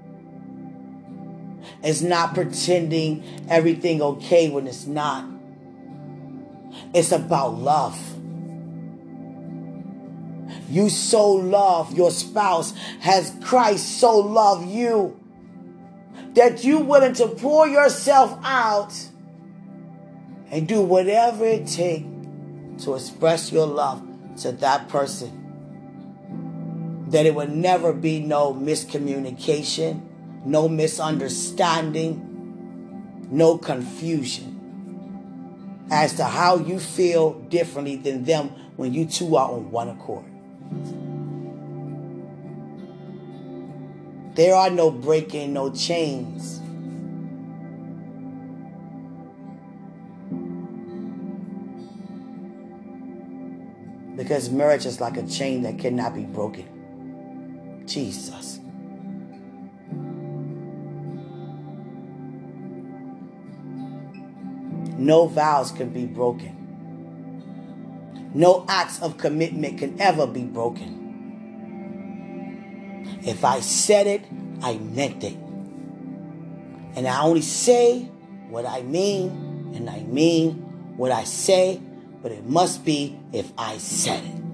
It's 1.83 2.03
not 2.03 2.35
pretending 2.35 3.47
everything 3.49 4.03
okay 4.03 4.49
when 4.49 4.67
it's 4.67 4.87
not. 4.87 5.25
It's 6.95 7.13
about 7.13 7.55
love. 7.55 7.99
You 10.69 10.91
so 10.91 11.31
love 11.31 11.97
your 11.97 12.11
spouse 12.11 12.73
has 13.01 13.35
Christ 13.43 13.99
so 13.99 14.19
loved 14.19 14.69
you 14.69 15.19
that 16.35 16.65
you 16.65 16.79
willing 16.79 17.15
to 17.15 17.29
pour 17.29 17.67
yourself 17.67 18.39
out 18.43 18.93
and 20.51 20.69
do 20.69 20.83
whatever 20.83 21.45
it 21.45 21.67
takes 21.67 22.07
to 22.85 22.95
express 22.95 23.51
your 23.51 23.67
love 23.67 24.07
to 24.39 24.53
that 24.53 24.89
person. 24.89 25.46
That 27.09 27.27
it 27.27 27.35
would 27.35 27.51
never 27.51 27.93
be 27.93 28.21
no 28.21 28.53
miscommunication, 28.53 30.01
no 30.45 30.69
misunderstanding, 30.69 32.27
no 33.31 33.59
confusion 33.59 34.57
as 35.91 36.15
to 36.15 36.25
how 36.25 36.59
you 36.59 36.81
feel 36.81 37.35
differently 37.35 37.97
than 37.97 38.25
them 38.25 38.49
when 38.77 38.93
you 38.93 39.07
two 39.07 39.37
are 39.37 39.51
on 39.51 39.71
one 39.71 39.89
accord. 39.89 40.25
There 44.35 44.55
are 44.55 44.69
no 44.69 44.91
breaking, 44.91 45.53
no 45.53 45.73
chains. 45.73 46.61
Because 54.17 54.51
marriage 54.51 54.87
is 54.87 55.01
like 55.01 55.17
a 55.17 55.27
chain 55.27 55.63
that 55.63 55.79
cannot 55.79 56.15
be 56.15 56.25
broken. 56.25 56.76
Jesus. 57.87 58.61
No 64.99 65.27
vows 65.27 65.71
can 65.73 65.91
be 65.91 66.07
broken. 66.07 66.55
No 68.35 68.65
acts 68.69 69.01
of 69.03 69.19
commitment 69.19 69.79
can 69.79 70.01
ever 70.01 70.27
be 70.27 70.45
broken. 70.45 71.05
If 73.23 73.45
I 73.45 73.61
said 73.61 74.07
it, 74.07 74.25
I 74.63 74.79
meant 74.79 75.23
it. 75.25 75.37
And 76.97 77.07
I 77.07 77.23
only 77.23 77.43
say 77.43 78.03
what 78.49 78.65
I 78.67 78.83
mean, 78.83 79.73
and 79.75 79.91
I 79.91 80.01
mean 80.01 80.53
what 80.97 81.13
I 81.13 81.25
say, 81.25 81.81
but 82.23 82.33
it 82.33 82.47
must 82.47 82.85
be 82.85 83.19
if 83.33 83.53
I 83.59 83.79
said 83.79 84.25
it. 84.25 84.46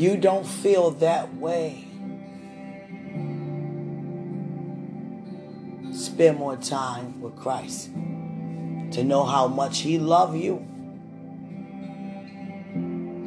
You 0.00 0.16
don't 0.16 0.46
feel 0.46 0.92
that 0.92 1.34
way, 1.34 1.84
spend 5.92 6.38
more 6.38 6.56
time 6.56 7.20
with 7.20 7.36
Christ 7.36 7.90
to 8.92 9.04
know 9.04 9.24
how 9.24 9.46
much 9.46 9.80
He 9.80 9.98
loves 9.98 10.38
you. 10.38 10.66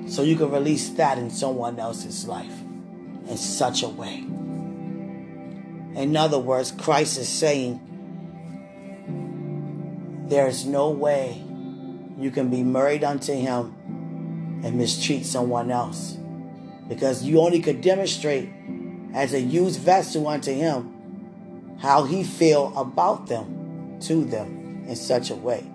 So 0.07 0.23
you 0.23 0.35
can 0.35 0.49
release 0.49 0.89
that 0.89 1.19
in 1.19 1.29
someone 1.29 1.77
else's 1.79 2.27
life 2.27 2.59
in 3.27 3.37
such 3.37 3.83
a 3.83 3.87
way. 3.87 4.25
In 5.95 6.17
other 6.17 6.39
words, 6.39 6.71
Christ 6.71 7.19
is 7.19 7.29
saying, 7.29 7.79
there 10.27 10.47
is 10.47 10.65
no 10.65 10.89
way 10.89 11.43
you 12.17 12.31
can 12.31 12.49
be 12.49 12.63
married 12.63 13.03
unto 13.03 13.31
Him 13.33 13.75
and 14.63 14.75
mistreat 14.75 15.23
someone 15.27 15.69
else. 15.69 16.17
Because 16.87 17.23
you 17.23 17.39
only 17.39 17.59
could 17.59 17.81
demonstrate 17.81 18.49
as 19.13 19.33
a 19.33 19.39
used 19.39 19.79
vessel 19.79 20.27
unto 20.27 20.53
Him 20.53 21.77
how 21.79 22.03
He 22.03 22.23
feel 22.23 22.73
about 22.77 23.27
them, 23.27 23.97
to 24.01 24.23
them, 24.25 24.85
in 24.87 24.95
such 24.95 25.29
a 25.29 25.35
way. 25.35 25.65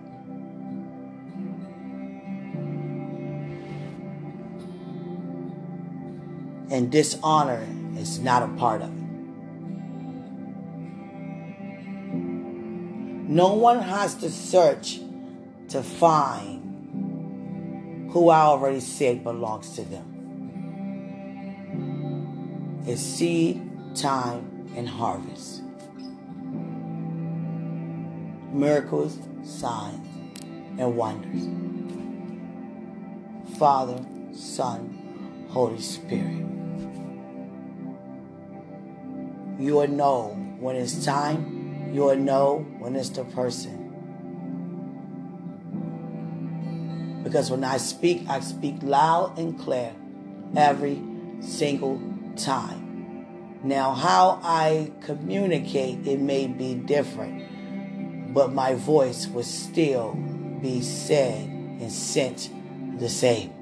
and 6.70 6.90
dishonor 6.92 7.66
is 7.96 8.18
not 8.18 8.42
a 8.42 8.48
part 8.56 8.82
of 8.82 8.88
it. 8.88 8.94
No 13.30 13.54
one 13.54 13.80
has 13.80 14.14
to 14.16 14.30
search 14.30 15.00
to 15.68 15.82
find 15.82 16.64
who 18.10 18.30
I 18.30 18.40
already 18.40 18.80
said 18.80 19.22
belongs 19.22 19.70
to 19.76 19.82
them. 19.82 20.17
It's 22.88 23.02
seed, 23.02 23.60
time, 23.94 24.72
and 24.74 24.88
harvest. 24.88 25.62
Miracles, 28.50 29.18
signs, 29.44 30.08
and 30.78 30.96
wonders. 30.96 31.44
Father, 33.58 34.02
Son, 34.32 35.46
Holy 35.50 35.82
Spirit. 35.82 36.46
You 39.60 39.74
will 39.74 39.88
know 39.88 40.28
when 40.58 40.74
it's 40.74 41.04
time. 41.04 41.90
You 41.92 42.04
will 42.04 42.16
know 42.16 42.66
when 42.78 42.96
it's 42.96 43.10
the 43.10 43.24
person. 43.24 43.84
Because 47.22 47.50
when 47.50 47.64
I 47.64 47.76
speak, 47.76 48.22
I 48.30 48.40
speak 48.40 48.76
loud 48.82 49.38
and 49.38 49.60
clear 49.60 49.94
every 50.56 51.02
single 51.40 52.00
time. 52.38 53.26
Now, 53.62 53.92
how 53.92 54.40
I 54.42 54.92
communicate, 55.02 56.06
it 56.06 56.20
may 56.20 56.46
be 56.46 56.74
different, 56.74 58.32
but 58.32 58.52
my 58.52 58.74
voice 58.74 59.26
will 59.26 59.42
still 59.42 60.14
be 60.62 60.80
said 60.80 61.48
and 61.48 61.92
sent 61.92 62.50
the 62.98 63.08
same. 63.08 63.52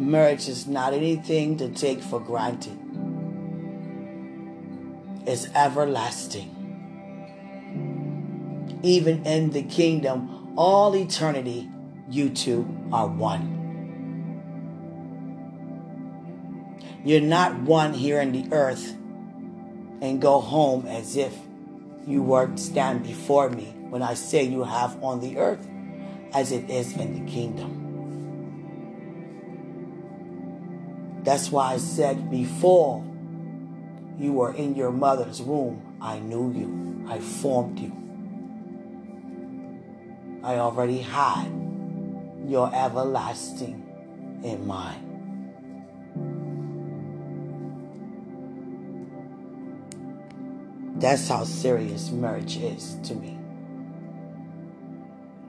Marriage 0.00 0.48
is 0.48 0.66
not 0.66 0.94
anything 0.94 1.58
to 1.58 1.68
take 1.68 2.00
for 2.00 2.18
granted 2.18 2.78
It's 5.26 5.46
everlasting. 5.54 6.56
Even 8.82 9.26
in 9.26 9.50
the 9.50 9.62
kingdom, 9.62 10.29
all 10.56 10.94
eternity, 10.96 11.70
you 12.08 12.30
two 12.30 12.68
are 12.92 13.06
one. 13.06 13.58
You're 17.04 17.20
not 17.20 17.60
one 17.60 17.94
here 17.94 18.20
in 18.20 18.32
the 18.32 18.52
earth 18.52 18.96
and 20.02 20.20
go 20.20 20.40
home 20.40 20.86
as 20.86 21.16
if 21.16 21.34
you 22.06 22.22
were 22.22 22.56
stand 22.56 23.02
before 23.02 23.48
me 23.48 23.74
when 23.88 24.02
I 24.02 24.14
say 24.14 24.42
you 24.44 24.64
have 24.64 25.02
on 25.02 25.20
the 25.20 25.38
earth 25.38 25.66
as 26.32 26.52
it 26.52 26.68
is 26.68 26.96
in 26.96 27.24
the 27.24 27.30
kingdom. 27.30 27.80
That's 31.24 31.50
why 31.50 31.74
I 31.74 31.76
said 31.76 32.30
before 32.30 33.04
you 34.18 34.32
were 34.32 34.54
in 34.54 34.74
your 34.74 34.90
mother's 34.90 35.40
womb, 35.40 35.96
I 36.00 36.18
knew 36.18 36.52
you. 36.52 37.06
I 37.08 37.18
formed 37.18 37.78
you. 37.78 38.09
I 40.42 40.56
already 40.56 40.98
had 40.98 41.48
your 42.46 42.74
everlasting 42.74 43.86
in 44.42 44.66
mind. 44.66 45.06
That's 51.00 51.28
how 51.28 51.44
serious 51.44 52.10
marriage 52.10 52.56
is 52.56 52.96
to 53.04 53.14
me. 53.14 53.38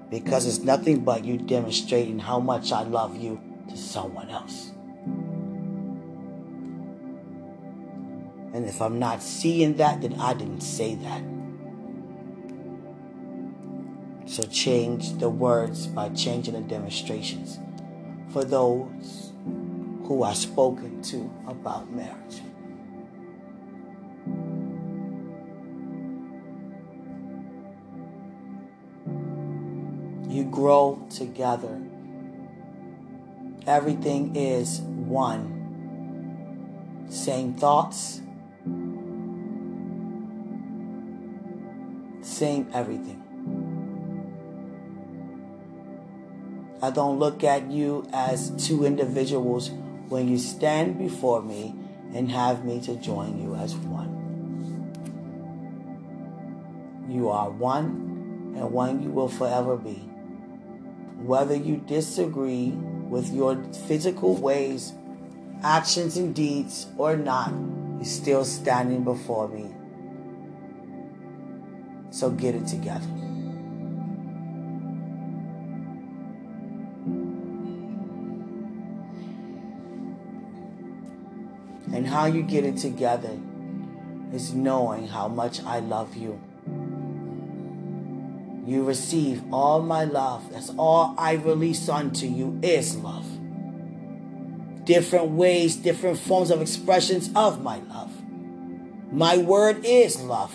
Because 0.09 0.45
it's 0.45 0.59
nothing 0.59 1.01
but 1.01 1.23
you 1.23 1.37
demonstrating 1.37 2.19
how 2.19 2.39
much 2.39 2.71
I 2.71 2.83
love 2.83 3.15
you 3.15 3.41
to 3.69 3.77
someone 3.77 4.29
else. 4.29 4.71
And 8.53 8.65
if 8.65 8.81
I'm 8.81 8.99
not 8.99 9.23
seeing 9.23 9.77
that, 9.77 10.01
then 10.01 10.19
I 10.19 10.33
didn't 10.33 10.61
say 10.61 10.95
that. 10.95 11.23
So 14.32 14.43
change 14.43 15.17
the 15.17 15.29
words 15.29 15.88
by 15.88 16.07
changing 16.07 16.53
the 16.53 16.61
demonstrations 16.61 17.59
for 18.32 18.45
those 18.45 19.34
who 20.05 20.23
are 20.23 20.34
spoken 20.34 21.01
to 21.01 21.29
about 21.45 21.91
marriage. 21.91 22.39
You 30.34 30.45
grow 30.45 31.05
together. 31.09 31.82
Everything 33.67 34.34
is 34.38 34.79
one. 34.79 35.57
Same 37.09 37.53
thoughts, 37.53 38.21
same 42.21 42.69
everything. 42.73 43.30
I 46.82 46.89
don't 46.89 47.19
look 47.19 47.43
at 47.43 47.69
you 47.69 48.07
as 48.11 48.51
two 48.67 48.86
individuals 48.86 49.71
when 50.09 50.27
you 50.27 50.38
stand 50.38 50.97
before 50.97 51.41
me 51.41 51.75
and 52.13 52.32
have 52.32 52.65
me 52.65 52.82
to 52.82 52.95
join 52.95 53.41
you 53.41 53.55
as 53.55 53.75
one. 53.75 54.09
You 57.09 57.29
are 57.29 57.49
one 57.49 58.53
and 58.55 58.71
one 58.71 59.03
you 59.03 59.09
will 59.09 59.29
forever 59.29 59.77
be. 59.77 60.01
Whether 61.23 61.55
you 61.55 61.77
disagree 61.77 62.71
with 62.71 63.32
your 63.32 63.63
physical 63.88 64.36
ways, 64.36 64.93
actions, 65.63 66.17
and 66.17 66.34
deeds 66.34 66.88
or 66.97 67.15
not, 67.15 67.53
you're 67.97 68.05
still 68.05 68.43
standing 68.43 69.03
before 69.03 69.47
me 69.47 69.71
so 72.11 72.29
get 72.29 72.53
it 72.53 72.67
together. 72.67 73.20
How 82.12 82.26
you 82.26 82.43
get 82.43 82.66
it 82.66 82.76
together 82.76 83.39
is 84.34 84.53
knowing 84.53 85.07
how 85.07 85.30
much 85.30 85.64
I 85.64 85.80
love 85.80 86.16
you. 86.16 86.39
You 88.66 88.84
receive 88.84 89.41
all 89.51 89.82
my 89.82 90.03
love. 90.03 90.51
That's 90.51 90.72
all 90.78 91.16
I 91.18 91.34
release 91.34 91.88
unto 91.88 92.28
you 92.28 92.59
is 92.62 92.97
love. 92.97 93.26
Different 94.84 95.32
ways, 95.32 95.78
different 95.78 96.20
forms 96.20 96.51
of 96.51 96.62
expressions 96.62 97.32
of 97.34 97.64
my 97.64 97.80
love. 97.80 98.12
My 99.12 99.38
word 99.38 99.86
is 99.86 100.22
love. 100.22 100.53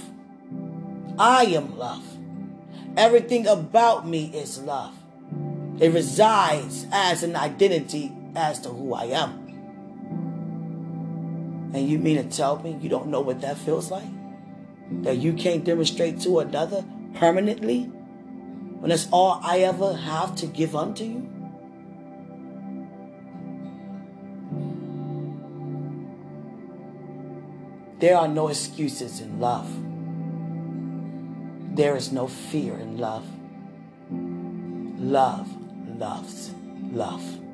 I 1.19 1.47
am 1.47 1.79
love. 1.79 2.05
Everything 2.97 3.47
about 3.47 4.07
me 4.07 4.27
is 4.27 4.61
love. 4.61 4.95
It 5.81 5.93
resides 5.93 6.87
as 6.93 7.23
an 7.23 7.35
identity 7.35 8.13
as 8.35 8.61
to 8.61 8.69
who 8.69 8.95
I 8.95 9.05
am. 9.07 9.46
And 11.77 11.91
you 11.91 11.99
mean 11.99 12.17
to 12.17 12.25
tell 12.35 12.59
me 12.63 12.79
you 12.81 12.89
don't 12.89 13.09
know 13.09 13.21
what 13.21 13.43
that 13.43 13.59
feels 13.59 13.91
like? 13.91 14.09
That 15.03 15.19
you 15.19 15.35
can't 15.35 15.63
demonstrate 15.63 16.21
to 16.23 16.39
another 16.39 16.83
permanently 17.17 17.83
when 18.81 18.89
that's 18.89 19.09
all 19.13 19.41
I 19.43 19.59
ever 19.59 19.93
have 19.93 20.35
to 20.37 20.47
give 20.47 20.75
unto 20.75 21.05
you? 21.05 21.29
There 27.99 28.17
are 28.17 28.29
no 28.29 28.49
excuses 28.49 29.21
in 29.21 29.39
love. 29.39 29.69
There 31.77 31.95
is 31.95 32.11
no 32.11 32.27
fear 32.27 32.75
in 32.79 32.97
love. 32.97 33.27
Love 34.99 35.47
loves 35.99 36.55
love. 36.93 37.46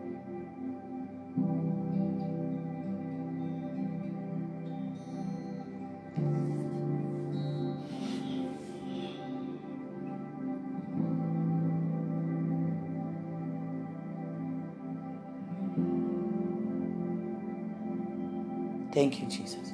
Thank 18.93 19.21
you, 19.21 19.27
Jesus. 19.27 19.73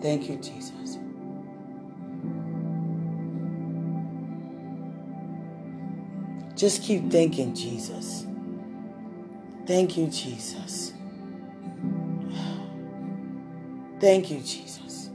Thank 0.00 0.28
you, 0.28 0.36
Jesus. 0.36 0.98
Just 6.56 6.82
keep 6.82 7.10
thinking, 7.10 7.54
Jesus. 7.54 8.26
Thank 9.66 9.96
you, 9.96 10.08
Jesus. 10.08 10.92
Thank 14.00 14.30
you, 14.30 14.38
Jesus. 14.38 15.10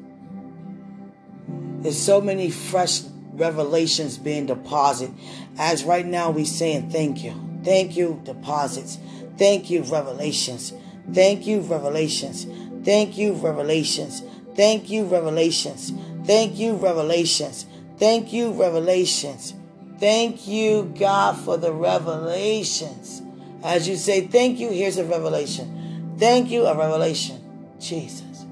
There's 1.80 2.00
so 2.02 2.22
many 2.22 2.50
fresh 2.50 3.02
revelations 3.34 4.18
being 4.18 4.46
deposited. 4.46 5.16
As 5.58 5.84
right 5.84 6.06
now 6.06 6.32
we 6.32 6.46
saying 6.46 6.90
thank 6.90 7.24
you. 7.24 7.34
Thank 7.64 7.96
you, 7.96 8.22
deposits. 8.24 8.98
Thank 9.38 9.70
you, 9.70 9.84
revelations. 9.84 10.74
Thank 11.12 11.48
you, 11.48 11.62
revelations. 11.62 12.46
Thank 12.84 13.18
you, 13.18 13.34
revelations. 13.34 14.24
Thank 14.56 14.90
you, 14.90 15.06
revelations. 15.06 15.94
Thank 16.26 16.60
you, 16.60 16.76
revelations. 16.76 17.66
Thank 17.98 18.34
you, 18.34 18.52
revelations. 18.52 19.54
Thank 20.00 20.48
you, 20.48 20.94
God, 20.98 21.38
for 21.38 21.58
the 21.58 21.72
revelations. 21.72 23.22
As 23.64 23.88
you 23.88 23.96
say, 23.96 24.28
thank 24.28 24.60
you, 24.60 24.70
here's 24.70 24.98
a 24.98 25.06
revelation. 25.06 26.16
Thank 26.18 26.52
you, 26.52 26.66
a 26.66 26.76
revelation. 26.78 27.40
Jesus. 27.80 28.46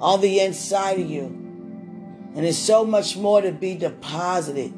On 0.00 0.20
the 0.20 0.40
inside 0.40 1.00
of 1.00 1.10
you. 1.10 1.24
And 2.34 2.44
there's 2.44 2.58
so 2.58 2.84
much 2.84 3.16
more 3.16 3.42
to 3.42 3.52
be 3.52 3.74
deposited 3.74 4.72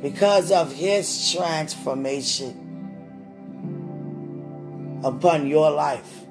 because 0.00 0.52
of 0.52 0.72
his 0.74 1.32
transformation 1.32 2.64
upon 5.04 5.46
your 5.46 5.70
life. 5.70 6.27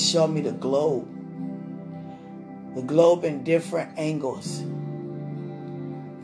Showed 0.00 0.28
me 0.28 0.40
the 0.40 0.52
globe. 0.52 1.06
The 2.74 2.82
globe 2.82 3.24
in 3.24 3.44
different 3.44 3.98
angles. 3.98 4.60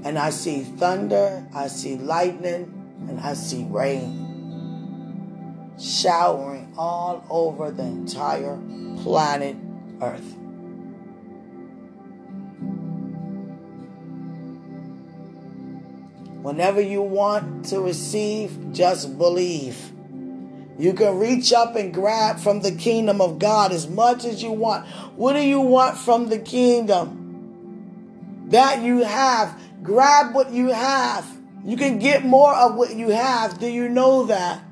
And 0.05 0.19
I 0.19 0.31
see 0.31 0.63
thunder, 0.63 1.47
I 1.55 1.69
see 1.69 1.97
lightning, 1.97 2.73
and 3.09 3.21
I 3.21 3.35
see 3.35 3.65
rain 3.65 4.27
showering 5.79 6.73
all 6.77 7.25
over 7.29 7.71
the 7.71 7.83
entire 7.83 8.59
planet 9.03 9.57
Earth. 10.01 10.37
Whenever 16.43 16.81
you 16.81 17.03
want 17.03 17.65
to 17.67 17.81
receive, 17.81 18.73
just 18.73 19.19
believe. 19.19 19.93
You 20.79 20.93
can 20.93 21.19
reach 21.19 21.53
up 21.53 21.75
and 21.75 21.93
grab 21.93 22.39
from 22.39 22.61
the 22.61 22.73
kingdom 22.73 23.21
of 23.21 23.39
God 23.39 23.73
as 23.73 23.89
much 23.89 24.25
as 24.25 24.43
you 24.43 24.53
want. 24.53 24.87
What 25.17 25.33
do 25.33 25.41
you 25.41 25.61
want 25.61 25.97
from 25.97 26.29
the 26.29 26.39
kingdom? 26.39 27.23
That 28.49 28.83
you 28.83 29.03
have. 29.03 29.59
Grab 29.83 30.35
what 30.35 30.51
you 30.51 30.69
have. 30.69 31.27
You 31.65 31.77
can 31.77 31.99
get 31.99 32.25
more 32.25 32.55
of 32.55 32.75
what 32.75 32.95
you 32.95 33.09
have. 33.09 33.59
Do 33.59 33.67
you 33.67 33.89
know 33.89 34.27
that? 34.27 34.63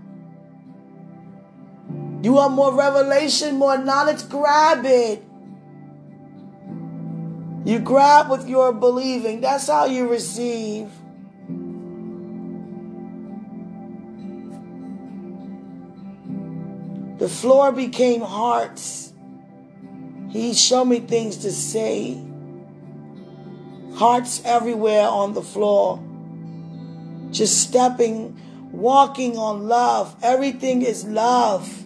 You 2.23 2.33
want 2.33 2.55
more 2.55 2.75
revelation, 2.75 3.57
more 3.57 3.77
knowledge? 3.79 4.29
Grab 4.29 4.85
it. 4.85 5.23
You 7.65 7.79
grab 7.79 8.31
with 8.31 8.47
your 8.47 8.73
believing. 8.73 9.41
That's 9.41 9.67
how 9.67 9.87
you 9.87 10.09
receive. 10.09 10.91
The 17.25 17.31
floor 17.31 17.73
became 17.73 18.21
hearts. 18.21 19.11
He 20.29 20.53
showed 20.53 20.85
me 20.85 21.01
things 21.01 21.39
to 21.39 21.53
say. 21.53 22.23
Hearts 23.95 24.43
everywhere 24.45 25.09
on 25.09 25.33
the 25.33 25.41
floor. 25.41 26.05
Just 27.31 27.63
stepping, 27.63 28.39
walking 28.73 29.39
on 29.39 29.67
love. 29.69 30.15
Everything 30.23 30.83
is 30.83 31.07
love. 31.07 31.85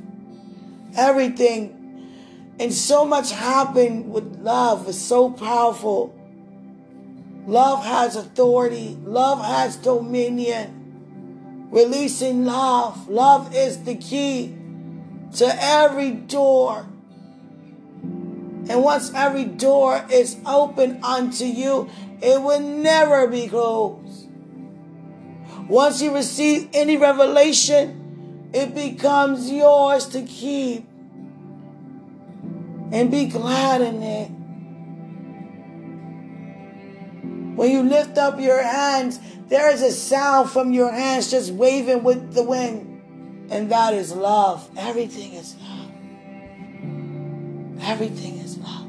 Everything. 0.97 2.57
And 2.59 2.75
so 2.75 3.05
much 3.05 3.31
happened 3.31 4.11
with 4.11 4.41
love. 4.41 4.89
It's 4.89 4.99
so 4.99 5.31
powerful. 5.31 6.19
Love 7.47 7.85
has 7.85 8.17
authority. 8.17 8.99
Love 9.05 9.45
has 9.45 9.77
dominion. 9.77 11.69
Releasing 11.71 12.45
love. 12.45 13.09
Love 13.09 13.55
is 13.55 13.85
the 13.85 13.95
key 13.95 14.58
to 15.37 15.47
every 15.61 16.11
door. 16.11 16.87
And 18.69 18.83
once 18.83 19.13
every 19.15 19.45
door 19.45 20.05
is 20.11 20.37
open 20.45 21.03
unto 21.03 21.45
you, 21.45 21.89
it 22.21 22.43
will 22.43 22.61
never 22.61 23.27
be 23.27 23.49
closed. 23.49 24.29
Once 25.69 26.01
you 26.03 26.15
receive 26.15 26.69
any 26.73 26.97
revelation, 26.97 28.51
it 28.53 28.75
becomes 28.75 29.51
yours 29.51 30.07
to 30.09 30.23
keep. 30.23 30.87
And 32.91 33.11
be 33.11 33.27
glad 33.27 33.83
in 33.83 34.03
it. 34.03 34.31
When 37.55 37.71
you 37.71 37.83
lift 37.83 38.17
up 38.17 38.41
your 38.41 38.63
hands, 38.63 39.21
there 39.49 39.71
is 39.71 39.83
a 39.83 39.93
sound 39.93 40.49
from 40.49 40.73
your 40.73 40.91
hands 40.91 41.31
just 41.31 41.53
waving 41.53 42.03
with 42.03 42.33
the 42.33 42.43
wind. 42.43 42.88
And 43.51 43.71
that 43.71 43.95
is 43.95 44.13
love. 44.13 44.69
Everything 44.77 45.33
is 45.33 45.57
love. 45.57 45.91
Everything 47.83 48.39
is 48.39 48.59
love. 48.59 48.87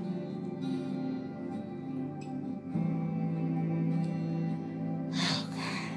Oh, 5.16 5.48
God. 5.56 5.90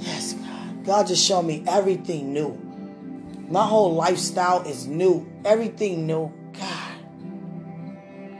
Yes, 0.00 0.32
God. 0.32 0.84
God 0.84 1.06
just 1.06 1.24
showed 1.24 1.42
me 1.42 1.62
everything 1.68 2.32
new. 2.32 2.58
My 3.48 3.64
whole 3.64 3.94
lifestyle 3.94 4.62
is 4.62 4.88
new. 4.88 5.24
Everything 5.44 6.06
new. 6.06 6.32
God. 6.52 6.98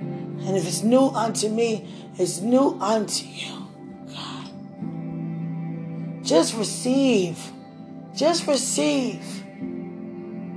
And 0.01 0.57
if 0.57 0.67
it's 0.67 0.83
new 0.83 1.07
unto 1.09 1.49
me, 1.49 1.89
it's 2.19 2.41
new 2.41 2.77
unto 2.81 3.25
you. 3.25 3.56
God. 6.27 6.29
Just 6.29 6.57
receive. 6.57 7.39
Just 8.15 8.47
receive. 8.47 9.23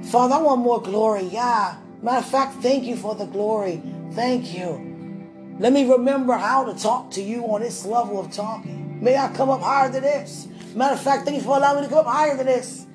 Father, 0.03 0.35
I 0.35 0.41
want 0.41 0.61
more 0.61 0.81
glory. 0.81 1.23
Yeah. 1.23 1.77
Matter 2.01 2.19
of 2.19 2.25
fact, 2.25 2.61
thank 2.61 2.85
you 2.85 2.95
for 2.95 3.15
the 3.15 3.25
glory. 3.25 3.81
Thank 4.13 4.53
you. 4.57 4.85
Let 5.59 5.73
me 5.73 5.89
remember 5.89 6.33
how 6.33 6.63
to 6.71 6.79
talk 6.79 7.11
to 7.11 7.21
you 7.21 7.43
on 7.45 7.61
this 7.61 7.85
level 7.85 8.19
of 8.19 8.31
talking. 8.31 9.03
May 9.03 9.17
I 9.17 9.31
come 9.33 9.49
up 9.49 9.61
higher 9.61 9.89
than 9.89 10.03
this. 10.03 10.47
Matter 10.73 10.93
of 10.93 11.01
fact, 11.01 11.25
thank 11.25 11.37
you 11.37 11.43
for 11.43 11.57
allowing 11.57 11.81
me 11.81 11.87
to 11.87 11.89
come 11.89 12.05
up 12.05 12.11
higher 12.11 12.37
than 12.37 12.45
this. 12.45 12.85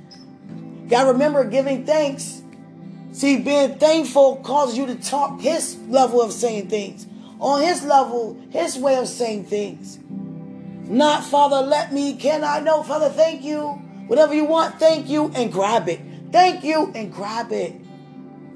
Gotta 0.89 1.12
remember 1.12 1.45
giving 1.45 1.85
thanks. 1.85 2.43
See, 3.12 3.39
being 3.39 3.79
thankful 3.79 4.37
causes 4.37 4.77
you 4.77 4.87
to 4.87 4.97
talk 4.97 5.41
his 5.41 5.77
level 5.89 6.20
of 6.22 6.33
saying 6.33 6.68
things. 6.68 7.07
On 7.39 7.62
his 7.62 7.85
level, 7.85 8.41
his 8.51 8.79
way 8.79 8.97
of 8.97 9.09
saying 9.09 9.45
things. 9.45 9.99
Not, 10.87 11.24
Father, 11.24 11.66
let 11.66 11.93
me, 11.93 12.14
can 12.16 12.45
I? 12.45 12.61
No, 12.61 12.82
Father, 12.82 13.09
thank 13.09 13.43
you. 13.43 13.68
Whatever 14.07 14.35
you 14.35 14.45
want, 14.45 14.78
thank 14.78 15.09
you, 15.09 15.32
and 15.35 15.51
grab 15.51 15.89
it. 15.89 16.01
Thank 16.30 16.62
you, 16.62 16.93
and 16.95 17.12
grab 17.12 17.53
it. 17.53 17.74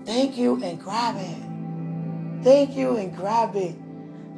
Thank 0.05 0.37
you, 0.37 0.63
and 0.63 0.79
grab 0.79 1.17
it. 1.17 2.45
Thank 2.45 2.77
you, 2.77 2.97
and 2.97 3.17
grab 3.17 3.57
it. 3.57 3.75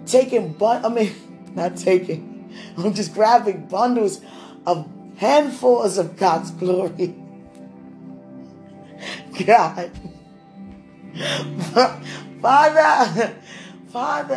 Taking, 0.07 0.53
bun- 0.53 0.85
I 0.85 0.89
mean, 0.89 1.13
not 1.55 1.77
taking, 1.77 2.53
I'm 2.77 2.95
just 2.95 3.13
grabbing 3.13 3.67
bundles 3.67 4.21
of 4.67 4.89
handfuls 5.17 5.99
of 5.99 6.17
God's 6.17 6.53
glory. 6.53 7.15
God. 9.47 9.91
Father, 12.41 13.35
Father, 13.89 14.37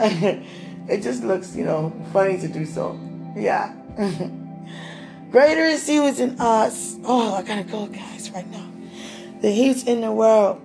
it 0.90 1.02
just 1.04 1.24
looks, 1.24 1.56
you 1.56 1.66
know, 1.66 1.94
funny 2.12 2.40
to 2.40 2.48
do 2.48 2.66
so. 2.66 3.00
Yeah. 3.36 3.74
Greater 5.32 5.64
is 5.64 5.88
He 5.88 5.98
who's 5.98 6.20
in 6.20 6.40
us. 6.40 6.96
Oh, 7.04 7.34
I 7.34 7.42
gotta 7.42 7.64
go, 7.64 7.88
guys, 7.88 8.30
right 8.32 8.48
now. 8.50 8.70
The 9.42 9.50
He's 9.50 9.84
in 9.84 10.02
the 10.02 10.12
world. 10.12 10.62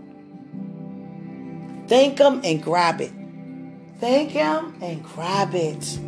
Thank 1.88 2.18
Him 2.18 2.42
and 2.44 2.62
grab 2.62 3.00
it. 3.00 3.12
Thank 3.98 4.30
Him 4.30 4.76
and 4.82 5.02
grab 5.02 5.54
it. 5.54 5.98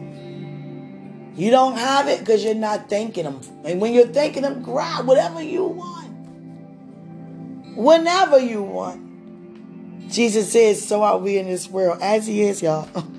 You 1.36 1.50
don't 1.50 1.76
have 1.76 2.08
it 2.08 2.20
because 2.20 2.44
you're 2.44 2.54
not 2.54 2.90
thanking 2.90 3.24
Him. 3.24 3.40
And 3.64 3.80
when 3.80 3.94
you're 3.94 4.06
thanking 4.06 4.44
Him, 4.44 4.62
grab 4.62 5.06
whatever 5.06 5.42
you 5.42 5.64
want. 5.64 6.10
Whenever 7.76 8.38
you 8.38 8.62
want. 8.62 10.10
Jesus 10.10 10.52
says, 10.52 10.86
So 10.86 11.02
are 11.02 11.16
we 11.18 11.38
in 11.38 11.46
this 11.46 11.68
world 11.68 11.98
as 12.02 12.26
He 12.26 12.42
is, 12.42 12.62
y'all. 12.62 12.88